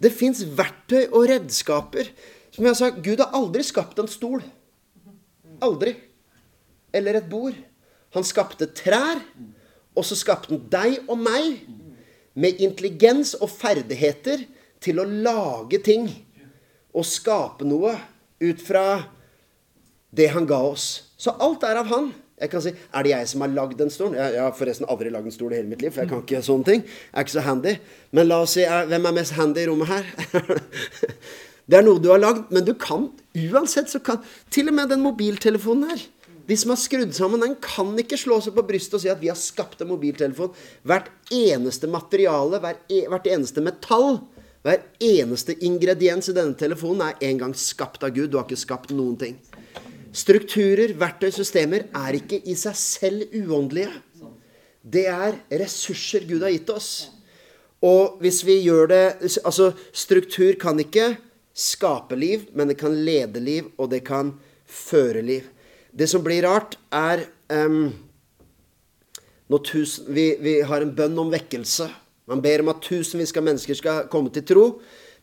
Det 0.00 0.10
fins 0.12 0.40
verktøy 0.56 1.12
og 1.12 1.28
redskaper 1.28 2.08
som 2.54 2.66
jeg 2.68 2.78
sa, 2.78 2.90
Gud 2.90 3.18
har 3.18 3.34
aldri 3.34 3.64
skapt 3.66 3.98
en 3.98 4.10
stol. 4.10 4.44
Aldri. 5.64 5.96
Eller 6.94 7.18
et 7.18 7.30
bord. 7.30 7.56
Han 8.14 8.26
skapte 8.26 8.68
trær, 8.70 9.18
og 9.94 10.06
så 10.06 10.14
skapte 10.18 10.54
han 10.54 10.62
deg 10.70 11.00
og 11.10 11.18
meg 11.18 11.64
med 12.38 12.60
intelligens 12.62 13.34
og 13.40 13.50
ferdigheter 13.50 14.44
til 14.82 15.00
å 15.02 15.06
lage 15.06 15.80
ting 15.82 16.06
og 16.94 17.06
skape 17.08 17.66
noe 17.66 17.94
ut 18.42 18.62
fra 18.62 18.84
det 20.14 20.28
han 20.34 20.46
ga 20.46 20.60
oss. 20.62 21.10
Så 21.18 21.34
alt 21.42 21.66
er 21.66 21.80
av 21.80 21.90
han. 21.90 22.12
Jeg 22.38 22.50
kan 22.50 22.62
si, 22.62 22.70
Er 22.70 23.02
det 23.02 23.10
jeg 23.10 23.28
som 23.30 23.42
har 23.42 23.50
lagd 23.54 23.78
den 23.78 23.90
stolen? 23.90 24.14
Jeg, 24.18 24.34
jeg, 24.34 24.42
har 24.42 24.54
forresten 24.54 24.86
aldri 24.90 25.10
lagd 25.10 25.26
en 25.30 25.34
stol 25.34 25.54
i 25.54 25.58
hele 25.58 25.70
mitt 25.70 25.82
liv, 25.82 25.94
for 25.94 26.02
jeg 26.02 26.10
kan 26.10 26.22
ikke 26.22 26.42
sånne 26.42 26.68
ting. 26.70 26.86
Jeg 26.86 27.18
er 27.18 27.26
ikke 27.26 27.34
så 27.34 27.46
handy. 27.46 27.74
Men 28.14 28.30
la 28.30 28.40
oss 28.42 28.54
si, 28.58 28.66
hvem 28.66 29.10
er 29.10 29.18
mest 29.18 29.34
handy 29.38 29.62
i 29.62 29.68
rommet 29.70 29.90
her? 29.90 30.06
Det 31.64 31.78
er 31.78 31.86
noe 31.86 32.00
du 32.02 32.10
har 32.12 32.20
lagd, 32.20 32.50
men 32.52 32.64
du 32.66 32.74
kan 32.76 33.08
uansett 33.34 33.88
så 33.90 34.00
kan 34.04 34.20
Til 34.52 34.68
og 34.70 34.76
med 34.76 34.92
den 34.92 35.04
mobiltelefonen 35.04 35.90
her. 35.90 36.04
De 36.44 36.56
som 36.60 36.74
har 36.74 36.80
skrudd 36.80 37.14
sammen 37.16 37.40
den, 37.40 37.56
kan 37.56 37.94
ikke 37.96 38.18
slå 38.20 38.36
seg 38.44 38.52
på 38.56 38.66
brystet 38.68 38.98
og 38.98 39.02
si 39.04 39.08
at 39.08 39.20
vi 39.22 39.30
har 39.30 39.38
skapt 39.40 39.80
en 39.80 39.88
mobiltelefon. 39.88 40.52
Hvert 40.84 41.08
eneste 41.32 41.88
materiale, 41.88 42.60
e, 42.92 43.06
hvert 43.08 43.28
eneste 43.32 43.64
metall, 43.64 44.18
hver 44.64 44.82
eneste 45.00 45.56
ingrediens 45.64 46.28
i 46.28 46.36
denne 46.36 46.56
telefonen 46.60 47.06
er 47.08 47.24
en 47.30 47.40
gang 47.40 47.56
skapt 47.56 48.04
av 48.04 48.12
Gud. 48.12 48.30
Du 48.32 48.36
har 48.36 48.44
ikke 48.44 48.60
skapt 48.60 48.92
noen 48.92 49.16
ting. 49.20 49.40
Strukturer, 50.14 50.92
verktøy, 51.00 51.30
systemer 51.32 51.88
er 51.96 52.20
ikke 52.20 52.42
i 52.44 52.54
seg 52.58 52.76
selv 52.78 53.32
uåndelige. 53.32 53.90
Det 54.84 55.08
er 55.08 55.40
ressurser 55.64 56.28
Gud 56.28 56.44
har 56.44 56.52
gitt 56.52 56.70
oss. 56.70 56.90
Og 57.84 58.20
hvis 58.20 58.42
vi 58.44 58.60
gjør 58.64 58.88
det 58.92 59.04
Altså, 59.44 59.72
struktur 59.92 60.56
kan 60.60 60.78
ikke 60.80 61.16
skape 61.54 62.16
liv, 62.18 62.48
men 62.52 62.68
det 62.68 62.74
kan 62.80 63.04
lede 63.04 63.40
liv, 63.40 63.70
og 63.78 63.90
det 63.92 64.02
kan 64.06 64.32
føre 64.66 65.22
liv. 65.22 65.46
Det 65.94 66.08
som 66.10 66.24
blir 66.24 66.42
rart, 66.42 66.74
er 66.90 67.22
um, 67.48 67.92
vi, 70.08 70.26
vi, 70.40 70.54
har 70.66 70.82
en 70.82 70.94
bønn 70.96 71.18
om 71.22 71.30
vekkelse. 71.30 71.86
Man 72.26 72.42
ber 72.42 72.64
om 72.64 72.72
at 72.72 72.82
tusenvis 72.82 73.34
av 73.36 73.46
mennesker 73.46 73.78
skal 73.78 74.06
komme 74.10 74.32
til 74.34 74.46
tro. 74.48 74.66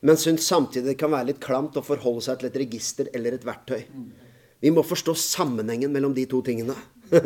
men 0.02 0.18
syns 0.18 0.48
samtidig 0.48 0.88
det 0.88 0.98
kan 0.98 1.12
være 1.14 1.28
litt 1.30 1.40
klamt 1.44 1.76
å 1.78 1.84
forholde 1.86 2.24
seg 2.26 2.40
til 2.40 2.48
et 2.48 2.56
register 2.58 3.10
eller 3.14 3.36
et 3.36 3.44
verktøy. 3.46 3.84
Vi 4.62 4.72
må 4.74 4.82
forstå 4.82 5.14
sammenhengen 5.14 5.92
mellom 5.94 6.14
de 6.14 6.26
to 6.26 6.42
tingene. 6.42 6.74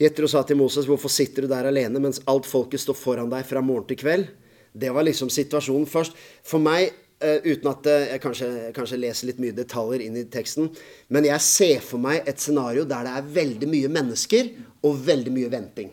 Jetro 0.00 0.28
sa 0.28 0.42
til 0.42 0.56
Moses, 0.56 0.86
'Hvorfor 0.86 1.10
sitter 1.10 1.42
du 1.42 1.48
der 1.48 1.68
alene 1.68 2.00
mens 2.00 2.22
alt 2.24 2.46
folket 2.46 2.80
står 2.80 2.94
foran 2.94 3.28
deg 3.28 3.44
fra 3.44 3.60
morgen 3.60 3.88
til 3.88 3.96
kveld?' 3.96 4.28
Det 4.72 4.90
var 4.94 5.06
liksom 5.06 5.30
situasjonen 5.32 5.88
først. 5.90 6.16
For 6.46 6.62
meg, 6.62 6.92
uh, 7.22 7.38
uten 7.46 7.70
at 7.70 7.88
uh, 7.88 7.96
jeg 8.12 8.22
kanskje, 8.24 8.50
kanskje, 8.76 9.00
leser 9.00 9.30
litt 9.30 9.42
mye 9.42 9.56
detaljer 9.56 10.04
inn 10.06 10.20
i 10.20 10.26
teksten, 10.30 10.70
men 11.08 11.28
jeg 11.28 11.46
ser 11.46 11.82
for 11.84 12.02
meg 12.02 12.28
et 12.28 12.42
scenario 12.42 12.86
der 12.88 13.08
det 13.08 13.16
er 13.18 13.34
veldig 13.40 13.72
mye 13.72 13.90
mennesker 13.98 14.54
og 14.86 15.02
veldig 15.08 15.34
mye 15.34 15.52
venting. 15.52 15.92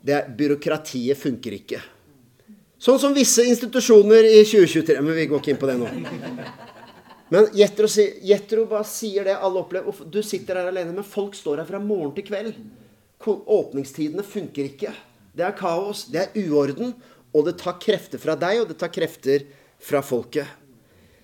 Det 0.00 0.16
er, 0.16 0.28
byråkratiet 0.36 1.18
funker 1.20 1.58
ikke. 1.60 1.80
Sånn 2.80 2.96
som 3.00 3.12
visse 3.12 3.44
institusjoner 3.44 4.24
i 4.24 4.40
2023. 4.48 5.00
Men 5.04 5.16
vi 5.18 5.26
går 5.28 5.42
ikke 5.42 5.52
inn 5.52 5.60
på 5.60 5.68
det 5.68 5.76
nå. 5.82 5.88
Men 7.30 7.46
Jetro 7.54 8.64
bare 8.66 8.86
sier 8.88 9.28
det 9.28 9.36
alle 9.36 9.60
opplever. 9.60 10.00
Du 10.08 10.18
sitter 10.24 10.58
her 10.58 10.70
alene, 10.72 10.94
men 10.96 11.06
folk 11.06 11.36
står 11.36 11.60
her 11.60 11.68
fra 11.68 11.80
morgen 11.82 12.14
til 12.16 12.26
kveld. 12.26 12.56
Åpningstidene 13.20 14.24
funker 14.26 14.70
ikke. 14.72 14.94
Det 15.36 15.44
er 15.46 15.54
kaos. 15.58 16.06
Det 16.10 16.24
er 16.24 16.48
uorden. 16.48 16.96
Og 17.32 17.46
det 17.46 17.58
tar 17.60 17.78
krefter 17.82 18.22
fra 18.22 18.36
deg, 18.38 18.62
og 18.62 18.70
det 18.70 18.78
tar 18.80 18.92
krefter 18.94 19.46
fra 19.80 20.02
folket. 20.02 20.58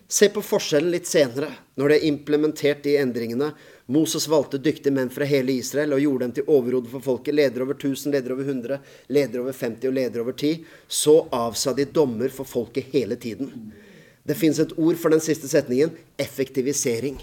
Se 0.08 0.28
på 0.30 0.42
forskjellen 0.42 0.92
litt 0.94 1.08
senere, 1.10 1.48
når 1.74 1.90
det 1.90 1.96
er 1.96 2.04
implementert 2.06 2.84
de 2.84 2.92
endringene. 3.00 3.48
Moses 3.90 4.28
valgte 4.30 4.60
dyktige 4.62 4.94
menn 4.94 5.10
fra 5.10 5.26
hele 5.26 5.56
Israel 5.58 5.96
og 5.96 6.02
gjorde 6.04 6.28
dem 6.28 6.34
til 6.36 6.52
overhode 6.54 6.92
for 6.92 7.02
folket. 7.02 7.34
Leder 7.34 7.64
over 7.64 7.74
1000, 7.74 8.14
leder 8.14 8.34
over 8.36 8.46
100, 8.46 8.78
leder 9.10 9.42
over 9.42 9.56
50 9.58 9.90
og 9.90 9.96
leder 9.96 10.22
over 10.22 10.36
10. 10.38 10.52
Så 10.86 11.16
avsa 11.34 11.74
de 11.74 11.88
dommer 11.90 12.30
for 12.34 12.46
folket 12.46 12.92
hele 12.94 13.18
tiden. 13.18 13.50
Det 14.26 14.38
fins 14.38 14.60
et 14.62 14.76
ord 14.78 14.98
for 14.98 15.10
den 15.14 15.22
siste 15.22 15.50
setningen 15.50 15.90
effektivisering. 16.22 17.18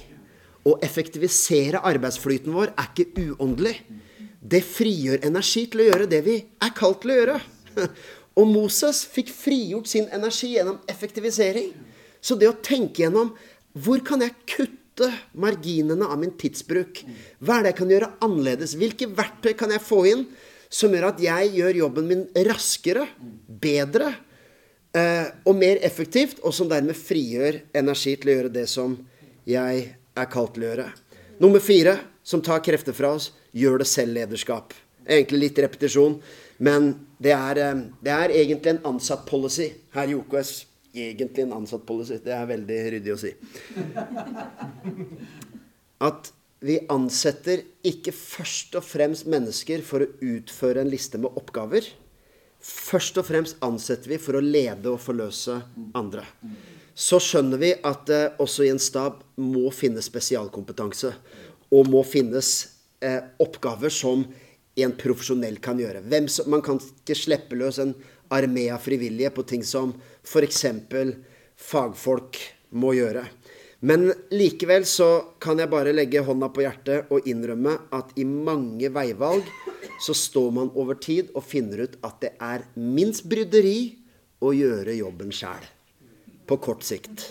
Å 0.67 0.76
effektivisere 0.84 1.80
arbeidsflyten 1.88 2.52
vår 2.56 2.76
er 2.76 2.91
ikke 2.91 3.32
uåndelig. 3.32 3.78
Det 4.43 4.60
frigjør 4.63 5.24
energi 5.24 5.65
til 5.72 5.86
å 5.86 5.88
gjøre 5.88 6.12
det 6.12 6.19
vi 6.28 6.36
er 6.43 6.76
kalt 6.76 7.00
til 7.04 7.15
å 7.15 7.17
gjøre. 7.22 7.39
Og 8.39 8.50
Moses 8.50 9.04
fikk 9.06 9.30
frigjort 9.34 9.89
sin 9.91 10.08
energi 10.13 10.56
gjennom 10.56 10.80
effektivisering. 10.89 11.74
Så 12.24 12.38
det 12.39 12.50
å 12.50 12.58
tenke 12.63 13.04
gjennom 13.04 13.34
hvor 13.74 14.02
kan 14.06 14.22
jeg 14.22 14.36
kutte 14.50 15.10
marginene 15.34 16.06
av 16.06 16.19
min 16.22 16.34
tidsbruk? 16.38 17.04
Hva 17.41 17.60
er 17.60 17.65
det 17.65 17.74
jeg 17.74 17.80
kan 17.82 17.93
gjøre 17.93 18.12
annerledes? 18.26 18.76
Hvilke 18.78 19.10
verktøy 19.10 19.54
kan 19.58 19.74
jeg 19.74 19.86
få 19.86 20.04
inn 20.12 20.28
som 20.74 20.93
gjør 20.93 21.12
at 21.12 21.22
jeg 21.22 21.52
gjør 21.58 21.80
jobben 21.84 22.10
min 22.10 22.24
raskere, 22.48 23.06
bedre 23.48 24.13
eh, 24.98 25.28
og 25.46 25.58
mer 25.58 25.82
effektivt, 25.86 26.39
og 26.41 26.54
som 26.56 26.69
dermed 26.69 26.98
frigjør 26.98 27.60
energi 27.78 28.15
til 28.17 28.32
å 28.32 28.38
gjøre 28.38 28.54
det 28.56 28.65
som 28.72 28.96
jeg 29.50 29.84
er 29.93 30.32
kalt 30.34 30.56
til 30.56 30.65
å 30.65 30.72
gjøre? 30.72 30.88
Nummer 31.41 31.62
fire, 31.62 31.98
som 32.24 32.41
tar 32.41 32.63
krefter 32.65 32.96
fra 32.96 33.13
oss, 33.17 33.32
gjør 33.54 33.82
det 33.82 33.89
selv-lederskap. 33.89 34.74
Egentlig 35.04 35.48
litt 35.48 35.62
repetisjon, 35.65 36.17
men 36.63 36.93
det 37.23 37.34
er, 37.36 37.60
eh, 37.60 37.82
det 38.04 38.13
er 38.13 38.38
egentlig 38.41 38.76
en 38.76 38.86
ansatt 38.93 39.26
policy 39.30 39.71
her 39.95 40.12
i 40.12 40.15
OKS 40.17 40.62
egentlig 40.93 41.43
en 41.43 41.54
ansatt 41.54 41.86
policy. 41.86 42.19
Det 42.23 42.34
er 42.36 42.45
veldig 42.49 42.80
ryddig 42.95 43.13
å 43.13 43.19
si. 43.19 43.34
At 46.04 46.32
vi 46.63 46.78
ansetter 46.91 47.63
ikke 47.86 48.13
først 48.15 48.78
og 48.80 48.86
fremst 48.88 49.28
mennesker 49.30 49.84
for 49.86 50.06
å 50.06 50.12
utføre 50.23 50.84
en 50.84 50.91
liste 50.91 51.19
med 51.19 51.36
oppgaver. 51.39 51.89
Først 52.63 53.17
og 53.19 53.28
fremst 53.28 53.60
ansetter 53.65 54.13
vi 54.13 54.21
for 54.21 54.39
å 54.39 54.43
lede 54.43 54.93
og 54.93 55.02
forløse 55.04 55.58
andre. 55.97 56.23
Så 56.95 57.19
skjønner 57.23 57.60
vi 57.60 57.73
at 57.84 58.06
det 58.08 58.21
også 58.43 58.67
i 58.67 58.71
en 58.71 58.80
stab 58.80 59.23
må 59.41 59.73
finnes 59.76 60.08
spesialkompetanse. 60.08 61.12
Og 61.73 61.89
må 61.89 62.04
finnes 62.06 62.54
eh, 63.04 63.19
oppgaver 63.41 63.91
som 63.91 64.23
en 64.75 64.95
profesjonell 64.97 65.59
kan 65.63 65.79
gjøre. 65.79 66.01
Som, 66.31 66.49
man 66.53 66.63
kan 66.65 66.79
ikke 66.81 67.17
slippe 67.17 67.57
løs 67.59 67.79
en 67.81 67.93
armé 68.33 68.69
av 68.73 68.81
frivillige 68.81 69.33
på 69.33 69.45
ting 69.47 69.63
som 69.65 69.93
f.eks. 70.25 70.65
fagfolk 71.69 72.39
må 72.73 72.95
gjøre. 72.97 73.25
Men 73.83 74.07
likevel 74.31 74.86
så 74.88 75.36
kan 75.43 75.59
jeg 75.59 75.69
bare 75.69 75.93
legge 75.93 76.23
hånda 76.23 76.47
på 76.55 76.63
hjertet 76.63 77.12
og 77.12 77.27
innrømme 77.27 77.75
at 77.93 78.13
i 78.15 78.23
mange 78.23 78.89
veivalg 78.95 79.43
så 80.01 80.15
står 80.15 80.53
man 80.55 80.71
over 80.79 80.95
tid 80.95 81.33
og 81.36 81.43
finner 81.45 81.83
ut 81.83 81.97
at 82.07 82.21
det 82.23 82.31
er 82.39 82.63
minst 82.79 83.27
bryderi 83.29 83.99
å 84.43 84.53
gjøre 84.55 84.95
jobben 84.95 85.36
sjæl. 85.36 85.67
På 86.47 86.57
kort 86.63 86.88
sikt. 86.88 87.27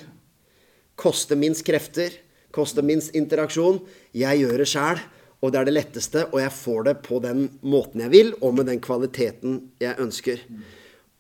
Koste 0.97 1.37
minst 1.41 1.65
krefter, 1.65 2.13
Koste 2.53 2.85
minst 2.85 3.15
interaksjon. 3.17 3.81
Jeg 4.13 4.43
gjør 4.43 4.61
det 4.61 4.69
sjæl, 4.69 5.01
og 5.43 5.51
det 5.51 5.59
er 5.59 5.67
det 5.67 5.75
letteste, 5.75 6.29
og 6.31 6.39
jeg 6.39 6.55
får 6.55 6.85
det 6.87 6.95
på 7.03 7.19
den 7.25 7.49
måten 7.67 8.05
jeg 8.05 8.13
vil, 8.13 8.31
og 8.41 8.55
med 8.55 8.69
den 8.71 8.81
kvaliteten 8.83 9.59
jeg 9.83 9.99
ønsker. 9.99 10.45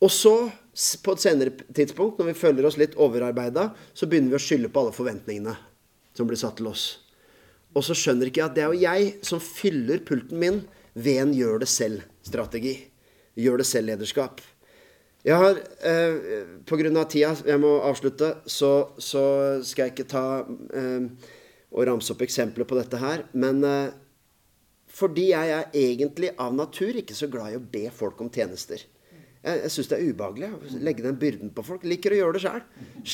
Og 0.02 0.10
så, 0.14 0.34
på 1.02 1.14
et 1.14 1.24
senere 1.24 1.54
tidspunkt, 1.74 2.18
når 2.18 2.30
vi 2.30 2.38
føler 2.38 2.66
oss 2.66 2.78
litt 2.78 2.94
overarbeida, 2.94 3.72
så 3.94 4.06
begynner 4.06 4.34
vi 4.34 4.38
å 4.38 4.44
skylde 4.46 4.70
på 4.70 4.82
alle 4.82 4.94
forventningene 4.94 5.56
som 6.14 6.28
blir 6.28 6.38
satt 6.38 6.60
til 6.60 6.70
oss. 6.70 6.86
Og 7.74 7.84
så 7.86 7.96
skjønner 7.96 8.28
ikke 8.28 8.42
jeg 8.42 8.50
at 8.50 8.56
det 8.56 8.64
er 8.64 8.72
jo 8.72 8.82
jeg 8.84 9.12
som 9.26 9.42
fyller 9.42 10.02
pulten 10.06 10.38
min 10.38 10.62
ved 10.94 11.22
en 11.22 11.34
gjør 11.34 11.62
det 11.62 11.70
selv-strategi. 11.72 12.74
Gjør 13.40 13.62
det 13.62 13.68
selv-lederskap. 13.68 14.42
Jeg 15.24 15.38
har, 15.38 15.58
eh, 15.86 16.14
Pga. 16.66 17.04
tida, 17.08 17.36
jeg 17.46 17.60
må 17.60 17.80
avslutte, 17.80 18.42
så, 18.46 18.90
så, 18.98 19.62
skal 19.62 19.86
jeg 19.86 19.92
ikke 19.94 20.10
ta 20.10 20.44
eh, 20.74 21.06
og 21.72 21.86
ramse 21.86 22.12
opp 22.12 22.22
eksempler 22.22 22.66
på 22.66 22.76
dette 22.76 22.98
her. 22.98 23.24
Men 23.32 23.62
eh, 23.64 23.92
fordi 24.92 25.30
jeg 25.30 25.52
er 25.56 25.76
egentlig 25.76 26.32
av 26.40 26.52
natur 26.54 26.98
ikke 27.00 27.16
så 27.16 27.28
glad 27.32 27.54
i 27.54 27.60
å 27.60 27.64
be 27.74 27.86
folk 27.94 28.20
om 28.20 28.28
tjenester. 28.32 28.82
Jeg, 29.42 29.58
jeg 29.64 29.72
syns 29.74 29.88
det 29.90 29.96
er 29.96 30.10
ubehagelig 30.12 30.48
å 30.52 30.80
legge 30.86 31.02
den 31.02 31.16
byrden 31.18 31.50
på 31.54 31.64
folk. 31.66 31.86
Liker 31.88 32.14
å 32.14 32.18
gjøre 32.20 32.36
det 32.36 32.42
sjøl. 32.44 32.60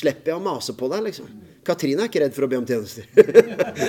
Slipper 0.01 0.33
jeg 0.33 0.37
å 0.37 0.43
mase 0.45 0.75
på 0.77 0.89
deg, 0.91 1.01
liksom. 1.07 1.29
Katrine 1.65 2.03
er 2.05 2.11
ikke 2.11 2.21
redd 2.21 2.35
for 2.35 2.45
å 2.45 2.49
be 2.51 2.59
om 2.59 2.67
tjenester. 2.69 3.07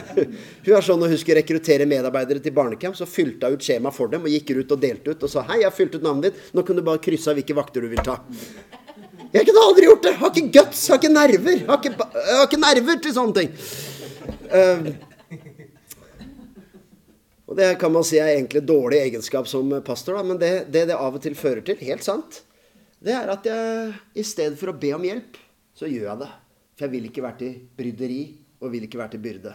hun 0.64 0.72
er 0.78 0.86
sånn 0.86 1.02
når 1.02 1.12
hun 1.12 1.20
skulle 1.20 1.40
rekruttere 1.42 1.88
medarbeidere 1.90 2.40
til 2.44 2.54
barnecamp, 2.56 2.96
så 2.96 3.08
fylte 3.08 3.50
hun 3.50 3.58
ut 3.58 3.66
skjema 3.66 3.92
for 3.92 4.12
dem 4.12 4.24
og 4.24 4.32
gikk 4.32 4.54
ut 4.56 4.72
og 4.72 4.80
delte 4.80 5.12
ut 5.12 5.26
og 5.28 5.32
sa 5.32 5.44
'Hei, 5.44 5.60
jeg 5.60 5.68
har 5.68 5.76
fylt 5.76 5.98
ut 5.98 6.06
navnet 6.06 6.30
ditt. 6.30 6.48
Nå 6.56 6.64
kan 6.64 6.80
du 6.80 6.84
bare 6.86 7.02
krysse 7.04 7.28
av 7.28 7.36
hvilke 7.36 7.58
vakter 7.58 7.84
du 7.84 7.90
vil 7.92 8.04
ta'. 8.06 8.22
Jeg 9.30 9.46
kunne 9.46 9.66
aldri 9.68 9.86
gjort 9.86 10.06
det! 10.08 10.16
Har 10.22 10.32
ikke 10.32 10.54
guts, 10.56 10.88
har 10.88 10.98
ikke 10.98 11.12
nerver. 11.12 11.60
Har 11.68 11.78
ikke, 11.78 12.08
har 12.16 12.48
ikke 12.48 12.64
nerver 12.64 13.04
til 13.04 13.14
sånne 13.14 13.36
ting. 13.36 13.52
Uh, 14.50 14.88
og 17.50 17.56
det 17.58 17.72
kan 17.82 17.90
man 17.90 18.06
si 18.06 18.20
er 18.22 18.36
egentlig 18.36 18.62
dårlig 18.62 19.00
egenskap 19.02 19.48
som 19.50 19.72
pastor, 19.82 20.14
da, 20.14 20.22
men 20.26 20.38
det, 20.38 20.52
det, 20.70 20.84
det 20.92 20.94
av 20.94 21.16
og 21.18 21.22
til 21.24 21.34
fører 21.34 21.64
til, 21.66 21.80
helt 21.82 22.06
sant, 22.06 22.44
det 23.02 23.14
er 23.16 23.32
at 23.32 23.46
jeg 23.48 23.94
i 24.20 24.24
stedet 24.26 24.58
for 24.60 24.70
å 24.70 24.76
be 24.78 24.92
om 24.94 25.02
hjelp, 25.02 25.38
så 25.74 25.88
gjør 25.90 26.06
jeg 26.12 26.20
det. 26.22 26.30
For 26.76 26.86
jeg 26.86 26.94
vil 26.94 27.08
ikke 27.08 27.24
være 27.24 27.38
til 27.40 27.56
bryderi 27.76 28.20
og 28.60 28.72
vil 28.74 28.86
ikke 28.86 29.00
være 29.00 29.14
til 29.16 29.22
byrde. 29.24 29.54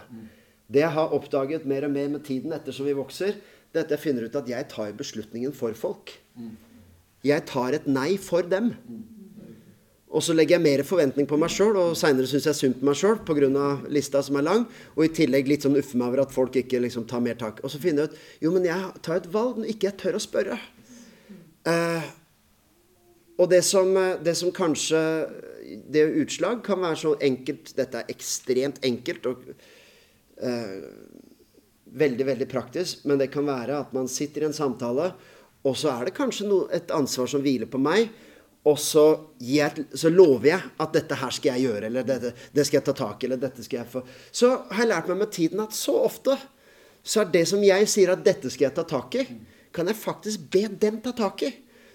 Det 0.66 0.82
jeg 0.82 0.94
har 0.96 1.14
oppdaget 1.14 1.66
mer 1.70 1.86
og 1.86 1.92
mer 1.94 2.08
med 2.16 2.24
tiden 2.26 2.52
ettersom 2.54 2.88
vi 2.88 2.96
vokser, 2.98 3.38
det 3.72 3.80
er 3.80 3.86
at 3.86 3.94
jeg 3.94 4.02
finner 4.02 4.26
ut 4.26 4.38
at 4.38 4.48
jeg 4.50 4.68
tar 4.72 4.92
beslutningen 4.98 5.54
for 5.54 5.74
folk. 5.78 6.12
Jeg 7.26 7.46
tar 7.48 7.78
et 7.78 7.86
nei 7.90 8.16
for 8.22 8.46
dem. 8.46 8.74
Og 10.16 10.22
så 10.24 10.32
legger 10.32 10.56
jeg 10.56 10.64
mer 10.64 10.80
forventning 10.88 11.26
på 11.28 11.36
meg 11.36 11.52
sjøl, 11.52 11.76
og 11.76 11.96
seinere 11.98 12.28
syns 12.30 12.46
jeg 12.48 12.56
synd 12.56 12.78
på 12.78 12.86
meg 12.88 12.96
sjøl 12.96 13.18
pga. 13.28 13.64
lista 13.92 14.22
som 14.24 14.38
er 14.40 14.46
lang. 14.46 14.64
Og 14.96 15.04
i 15.04 15.12
tillegg 15.12 15.48
litt 15.48 15.66
sånn 15.66 15.76
uffe 15.76 15.98
meg 15.98 16.08
over 16.08 16.22
at 16.24 16.32
folk 16.32 16.56
ikke 16.56 16.80
liksom 16.80 17.04
tar 17.04 17.20
mer 17.20 17.36
tak. 17.36 17.60
Og 17.62 17.70
så 17.70 17.80
finner 17.82 18.06
jeg 18.06 18.14
ut 18.14 18.46
jo, 18.46 18.52
men 18.54 18.64
jeg 18.64 19.02
tar 19.02 19.20
et 19.20 19.28
valg 19.32 19.60
når 19.60 19.74
ikke 19.74 19.90
jeg 19.90 19.98
tør 20.00 20.16
å 20.16 20.22
spørre. 20.24 20.58
Uh, 21.66 22.08
og 23.36 23.50
det 23.52 23.60
som, 23.66 23.92
det 24.22 24.32
som, 24.38 24.52
kanskje 24.54 25.00
Det 25.92 26.04
utslag 26.22 26.60
kan 26.64 26.78
være 26.78 26.96
så 27.00 27.10
enkelt 27.26 27.72
Dette 27.74 27.98
er 27.98 28.12
ekstremt 28.12 28.78
enkelt 28.86 29.26
og 29.26 29.40
uh, 29.50 30.76
veldig, 31.84 32.26
veldig 32.30 32.48
praktisk. 32.48 33.04
Men 33.04 33.20
det 33.20 33.28
kan 33.34 33.44
være 33.44 33.82
at 33.82 33.92
man 33.92 34.08
sitter 34.08 34.46
i 34.46 34.48
en 34.48 34.56
samtale, 34.56 35.10
og 35.66 35.76
så 35.76 35.90
er 35.92 36.06
det 36.06 36.16
kanskje 36.16 36.46
no, 36.48 36.62
et 36.72 36.88
ansvar 36.94 37.28
som 37.28 37.44
hviler 37.44 37.68
på 37.68 37.82
meg 37.82 38.08
og 38.66 38.78
så, 38.82 39.04
jeg, 39.38 39.86
så, 39.94 40.10
lover 40.10 40.48
jeg 40.50 40.70
at 40.82 40.94
dette 40.96 41.18
her 41.20 41.34
skal 41.34 41.54
jeg 41.54 41.68
gjøre, 41.68 41.86
eller 41.86 42.06
dette, 42.06 42.32
det 42.50 42.64
skal 42.66 42.80
jeg 42.80 42.86
ta 42.88 42.94
tak 42.98 43.22
i, 43.22 43.28
eller 43.28 43.38
dette 43.38 43.62
skal 43.62 43.78
jeg 43.78 43.90
få 43.92 44.02
Så 44.34 44.48
har 44.72 44.82
jeg 44.82 44.90
lært 44.90 45.10
meg 45.12 45.20
med 45.20 45.30
tiden 45.34 45.62
at 45.62 45.76
så 45.76 45.94
ofte 46.02 46.34
så 47.06 47.22
er 47.22 47.30
det 47.30 47.44
som 47.46 47.62
jeg 47.62 47.86
sier 47.86 48.10
at 48.10 48.24
dette 48.26 48.50
skal 48.50 48.66
jeg 48.66 48.74
ta 48.74 48.82
tak 48.90 49.14
i, 49.14 49.22
kan 49.70 49.86
jeg 49.86 49.98
faktisk 50.00 50.48
be 50.50 50.64
dem 50.82 50.98
ta 51.04 51.12
tak 51.14 51.44
i. 51.46 51.52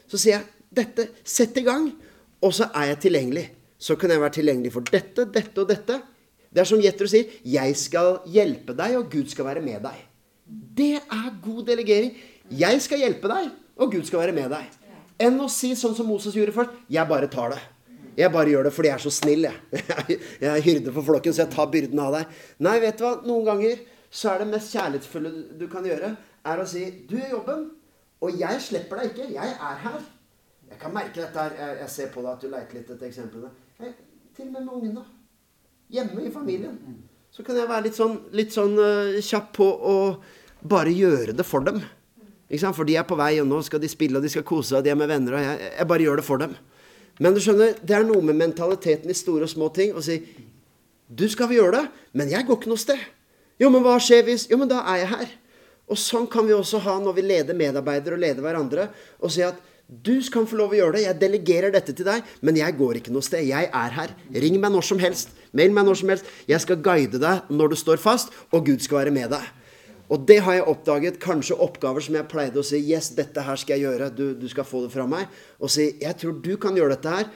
Så 0.07 0.19
sier 0.21 0.38
jeg 0.38 0.45
dette, 0.71 1.10
sett 1.27 1.57
i 1.60 1.65
gang, 1.65 1.89
og 2.39 2.53
så 2.55 2.69
er 2.69 2.93
jeg 2.93 3.01
tilgjengelig. 3.07 3.43
Så 3.81 3.97
kan 3.99 4.13
jeg 4.13 4.21
være 4.21 4.38
tilgjengelig 4.38 4.71
for 4.71 4.88
dette, 4.88 5.25
dette 5.34 5.60
og 5.60 5.67
dette. 5.67 5.97
Det 6.47 6.63
er 6.63 6.69
som 6.69 6.79
Jetro 6.84 7.10
sier, 7.12 7.34
jeg 7.43 7.75
skal 7.79 8.21
hjelpe 8.31 8.75
deg, 8.77 8.95
og 9.01 9.12
Gud 9.12 9.27
skal 9.31 9.49
være 9.49 9.65
med 9.65 9.84
deg. 9.84 9.99
Det 10.79 10.93
er 11.01 11.27
god 11.43 11.65
delegering. 11.67 12.15
Jeg 12.62 12.79
skal 12.84 13.03
hjelpe 13.03 13.31
deg, 13.31 13.51
og 13.75 13.91
Gud 13.91 14.07
skal 14.07 14.23
være 14.23 14.38
med 14.38 14.51
deg. 14.53 14.81
Enn 15.19 15.39
å 15.41 15.50
si 15.52 15.74
sånn 15.78 15.95
som 15.97 16.10
Moses 16.10 16.36
gjorde 16.38 16.56
først. 16.56 16.78
Jeg 16.91 17.08
bare 17.10 17.30
tar 17.32 17.56
det. 17.56 17.62
Jeg 18.17 18.32
bare 18.34 18.52
gjør 18.52 18.67
det 18.67 18.74
fordi 18.76 18.89
jeg 18.89 18.97
er 18.97 19.04
så 19.06 19.13
snill, 19.15 19.47
jeg. 19.50 20.17
Jeg 20.41 20.50
er 20.52 20.65
hyrde 20.65 20.93
for 20.95 21.08
flokken, 21.08 21.36
så 21.36 21.45
jeg 21.45 21.54
tar 21.54 21.69
byrden 21.71 22.02
av 22.04 22.17
deg. 22.17 22.39
Nei, 22.67 22.78
vet 22.84 23.00
du 23.00 23.06
hva? 23.06 23.13
Noen 23.26 23.45
ganger 23.47 23.84
så 24.12 24.34
er 24.34 24.41
det 24.41 24.50
mest 24.52 24.74
kjærlighetsfulle 24.76 25.32
du 25.60 25.67
kan 25.71 25.86
gjøre, 25.88 26.15
er 26.52 26.60
å 26.60 26.65
si 26.67 26.84
Du 27.08 27.15
gjør 27.15 27.38
jobben, 27.38 27.69
og 28.21 28.36
jeg 28.38 28.60
slipper 28.62 29.00
deg 29.00 29.13
ikke. 29.13 29.30
Jeg 29.38 29.54
er 29.69 29.80
her. 29.86 30.02
Jeg 30.71 30.80
kan 30.82 30.93
merke 30.93 31.21
dette 31.21 31.39
her. 31.39 31.56
Jeg, 31.58 31.78
jeg 31.84 31.93
ser 31.95 32.12
på 32.13 32.24
deg 32.24 32.34
at 32.34 32.43
du 32.43 32.52
leiter 32.52 32.78
litt 32.78 32.91
etter 32.91 33.08
eksemplene. 33.08 33.54
Jeg, 33.80 33.95
til 34.36 34.50
og 34.50 34.54
med 34.54 34.67
med 34.67 34.76
ungene. 34.80 35.06
Hjemme 35.91 36.28
i 36.28 36.34
familien. 36.34 36.78
Så 37.32 37.43
kan 37.47 37.58
jeg 37.58 37.69
være 37.69 37.88
litt 37.88 37.97
sånn, 37.97 38.17
litt 38.36 38.54
sånn 38.56 38.76
uh, 38.80 39.17
kjapp 39.24 39.52
på 39.56 39.67
å 39.67 39.95
bare 40.67 40.91
gjøre 40.93 41.36
det 41.36 41.47
for 41.47 41.63
dem. 41.65 41.80
For 42.60 42.88
de 42.88 42.98
er 43.00 43.08
på 43.08 43.16
vei, 43.16 43.34
og 43.40 43.48
nå 43.48 43.62
skal 43.64 43.80
de 43.80 43.90
spille, 43.92 44.18
og 44.20 44.26
de 44.26 44.32
skal 44.32 44.44
kose 44.48 44.74
seg, 44.74 44.82
og 44.82 44.86
de 44.86 44.92
er 44.92 45.00
med 45.00 45.08
venner, 45.12 45.38
og 45.38 45.46
jeg, 45.46 45.72
jeg 45.78 45.88
bare 45.88 46.06
gjør 46.08 46.20
det 46.20 46.28
for 46.28 46.42
dem. 46.42 46.56
Men 47.22 47.36
du 47.36 47.42
skjønner, 47.44 47.78
det 47.80 47.96
er 47.96 48.08
noe 48.08 48.24
med 48.26 48.40
mentaliteten 48.40 49.12
i 49.12 49.18
store 49.18 49.48
og 49.48 49.52
små 49.52 49.70
ting 49.76 49.94
å 49.94 50.04
si 50.04 50.22
Du 51.12 51.28
skal 51.30 51.50
vi 51.52 51.58
gjøre 51.60 51.82
det, 51.82 51.88
men 52.18 52.32
jeg 52.32 52.48
går 52.48 52.60
ikke 52.60 52.72
noe 52.72 52.82
sted. 52.82 53.00
Jo, 53.62 53.70
men 53.70 53.84
hva 53.84 53.98
skjer 54.02 54.24
hvis 54.28 54.48
Jo, 54.50 54.58
men 54.62 54.72
da 54.72 54.82
er 54.94 55.04
jeg 55.04 55.12
her. 55.12 55.34
Og 55.92 56.00
sånn 56.00 56.28
kan 56.32 56.48
vi 56.48 56.56
også 56.56 56.80
ha 56.86 56.96
når 57.04 57.18
vi 57.18 57.26
leder 57.26 57.58
medarbeidere 57.58 58.16
og 58.16 58.24
leder 58.24 58.46
hverandre, 58.46 58.88
og 59.20 59.34
si 59.34 59.44
at 59.44 59.60
du 59.92 60.14
kan 60.32 60.46
få 60.48 60.56
lov 60.56 60.72
å 60.72 60.78
gjøre 60.78 60.96
det. 60.96 61.02
Jeg 61.04 61.20
delegerer 61.20 61.74
dette 61.74 61.92
til 61.92 62.08
deg, 62.08 62.24
men 62.40 62.56
jeg 62.56 62.78
går 62.80 63.02
ikke 63.02 63.12
noe 63.12 63.26
sted. 63.28 63.44
Jeg 63.44 63.68
er 63.68 63.96
her. 63.98 64.14
Ring 64.32 64.56
meg 64.64 64.72
når 64.72 64.86
som 64.88 65.02
helst. 65.04 65.34
Mail 65.52 65.74
meg 65.76 65.84
når 65.84 66.00
som 66.00 66.14
helst. 66.14 66.30
Jeg 66.48 66.64
skal 66.64 66.80
guide 66.80 67.20
deg 67.20 67.50
når 67.52 67.74
du 67.74 67.78
står 67.82 68.00
fast, 68.00 68.32
og 68.56 68.70
Gud 68.70 68.80
skal 68.80 69.02
være 69.02 69.12
med 69.12 69.34
deg. 69.36 69.44
Og 70.12 70.26
det 70.28 70.41
har 70.43 70.58
jeg 70.58 70.67
oppdaget. 70.67 71.19
Kanskje 71.24 71.58
oppgaver 71.63 72.04
som 72.04 72.17
jeg 72.17 72.28
pleide 72.32 72.60
å 72.60 72.65
si 72.67 72.82
Yes, 72.84 73.13
dette 73.15 73.43
her 73.45 73.60
skal 73.60 73.78
jeg 73.78 73.88
gjøre. 73.88 74.12
Du, 74.15 74.26
du 74.36 74.47
skal 74.52 74.67
få 74.67 74.84
det 74.86 74.91
fra 74.93 75.08
meg. 75.08 75.32
Og 75.63 75.71
si 75.71 75.93
Jeg 76.02 76.17
tror 76.19 76.36
du 76.43 76.54
kan 76.62 76.76
gjøre 76.78 76.97
dette 76.97 77.15
her. 77.15 77.32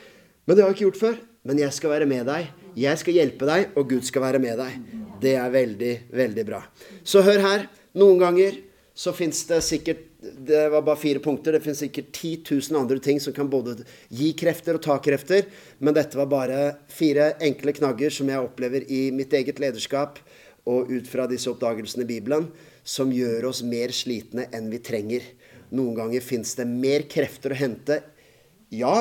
Men 0.45 0.57
det 0.57 0.63
har 0.65 0.71
jeg 0.73 0.79
ikke 0.79 0.88
gjort 0.89 1.01
før. 1.01 1.17
Men 1.45 1.61
jeg 1.61 1.77
skal 1.77 1.93
være 1.93 2.09
med 2.09 2.27
deg. 2.27 2.51
Jeg 2.75 2.99
skal 2.99 3.15
hjelpe 3.15 3.47
deg, 3.47 3.67
og 3.77 3.91
Gud 3.93 4.05
skal 4.07 4.25
være 4.25 4.41
med 4.41 4.57
deg. 4.59 4.79
Det 5.21 5.35
er 5.39 5.51
veldig, 5.53 5.93
veldig 6.17 6.45
bra. 6.47 6.63
Så 7.05 7.21
hør 7.25 7.43
her. 7.45 7.67
Noen 7.95 8.19
ganger 8.19 8.57
så 8.95 9.13
fins 9.15 9.43
det 9.47 9.61
sikkert 9.63 10.11
Det 10.25 10.63
var 10.73 10.81
bare 10.81 10.97
fire 10.97 11.21
punkter. 11.21 11.53
Det 11.53 11.61
fins 11.61 11.83
sikkert 11.83 12.07
10 12.17 12.55
000 12.71 12.79
andre 12.79 12.97
ting 13.03 13.19
som 13.21 13.33
kan 13.35 13.45
både 13.45 13.83
gi 14.09 14.31
krefter 14.33 14.79
og 14.79 14.81
ta 14.81 14.95
krefter. 14.97 15.45
Men 15.77 15.93
dette 15.93 16.17
var 16.17 16.31
bare 16.31 16.61
fire 16.89 17.35
enkle 17.45 17.75
knagger 17.77 18.09
som 18.09 18.31
jeg 18.31 18.41
opplever 18.41 18.88
i 18.89 19.11
mitt 19.13 19.35
eget 19.38 19.61
lederskap 19.61 20.17
og 20.65 20.89
ut 20.91 21.08
fra 21.10 21.28
disse 21.30 21.49
oppdagelsene 21.51 22.06
i 22.06 22.10
Bibelen, 22.10 22.49
som 22.84 23.13
gjør 23.13 23.49
oss 23.51 23.63
mer 23.65 23.93
slitne 23.95 24.47
enn 24.54 24.69
vi 24.73 24.82
trenger. 24.84 25.23
Noen 25.75 25.95
ganger 25.97 26.25
fins 26.25 26.54
det 26.58 26.67
mer 26.69 27.08
krefter 27.10 27.54
å 27.54 27.60
hente. 27.60 28.01
Ja, 28.73 28.97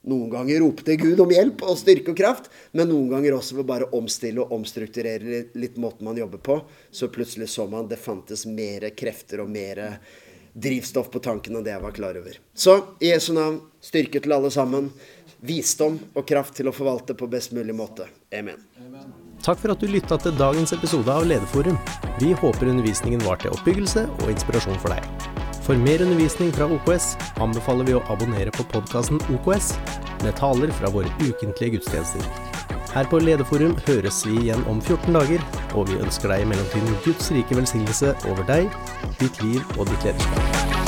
noen 0.00 0.30
ganger 0.32 0.62
ropte 0.62 0.96
Gud 0.96 1.20
om 1.20 1.32
hjelp 1.32 1.60
og 1.68 1.76
styrke 1.80 2.14
og 2.14 2.18
kraft, 2.20 2.48
men 2.72 2.88
noen 2.88 3.10
ganger 3.12 3.36
også 3.36 3.58
ved 3.58 3.68
bare 3.68 3.90
omstille 3.96 4.40
og 4.40 4.54
omstrukturere 4.56 5.44
litt, 5.52 5.76
måten 5.76 6.08
man 6.08 6.18
jobber 6.20 6.40
på. 6.40 6.58
Så 6.90 7.10
plutselig 7.12 7.50
så 7.52 7.68
man 7.68 7.88
det 7.90 8.00
fantes 8.00 8.46
mer 8.48 8.88
krefter 8.96 9.44
og 9.44 9.52
mer 9.52 10.00
drivstoff 10.52 11.12
på 11.12 11.22
tanken 11.22 11.56
enn 11.56 11.66
det 11.66 11.76
jeg 11.76 11.84
var 11.84 11.96
klar 11.96 12.18
over. 12.20 12.40
Så 12.54 12.80
i 12.98 13.12
Jesu 13.12 13.32
navn, 13.36 13.60
styrke 13.84 14.24
til 14.24 14.36
alle 14.36 14.50
sammen. 14.54 14.90
Visdom 15.40 16.00
og 16.14 16.26
kraft 16.28 16.58
til 16.58 16.68
å 16.68 16.76
forvalte 16.76 17.16
på 17.16 17.28
best 17.30 17.52
mulig 17.56 17.76
måte. 17.76 18.08
Amen. 18.32 18.60
Takk 19.40 19.60
for 19.62 19.72
at 19.72 19.80
du 19.80 19.88
lytta 19.88 20.18
til 20.20 20.34
dagens 20.36 20.74
episode 20.76 21.08
av 21.08 21.24
Lederforum. 21.24 21.78
Vi 22.20 22.34
håper 22.36 22.68
undervisningen 22.68 23.22
var 23.24 23.40
til 23.40 23.54
oppbyggelse 23.56 24.04
og 24.20 24.32
inspirasjon 24.34 24.76
for 24.82 24.92
deg. 24.92 25.06
For 25.64 25.80
mer 25.80 26.02
undervisning 26.04 26.52
fra 26.52 26.68
OKS 26.68 27.14
anbefaler 27.40 27.88
vi 27.88 27.96
å 27.96 28.02
abonnere 28.12 28.52
på 28.52 28.66
podkasten 28.72 29.20
OKS 29.38 29.72
med 30.26 30.36
taler 30.40 30.72
fra 30.76 30.92
våre 30.92 31.08
ukentlige 31.22 31.78
gudstjenester. 31.78 32.26
Her 32.90 33.08
på 33.08 33.22
Lederforum 33.22 33.76
høres 33.86 34.20
vi 34.26 34.36
igjen 34.42 34.66
om 34.68 34.82
14 34.82 35.14
dager, 35.16 35.46
og 35.72 35.88
vi 35.88 36.00
ønsker 36.02 36.34
deg 36.34 36.44
i 36.44 36.50
mellomtiden 36.52 37.00
Guds 37.06 37.32
rike 37.32 37.56
velsignelse 37.56 38.12
over 38.28 38.44
deg, 38.50 38.68
ditt 39.22 39.40
liv 39.46 39.64
og 39.78 39.86
ditt 39.88 40.10
lederskap. 40.10 40.79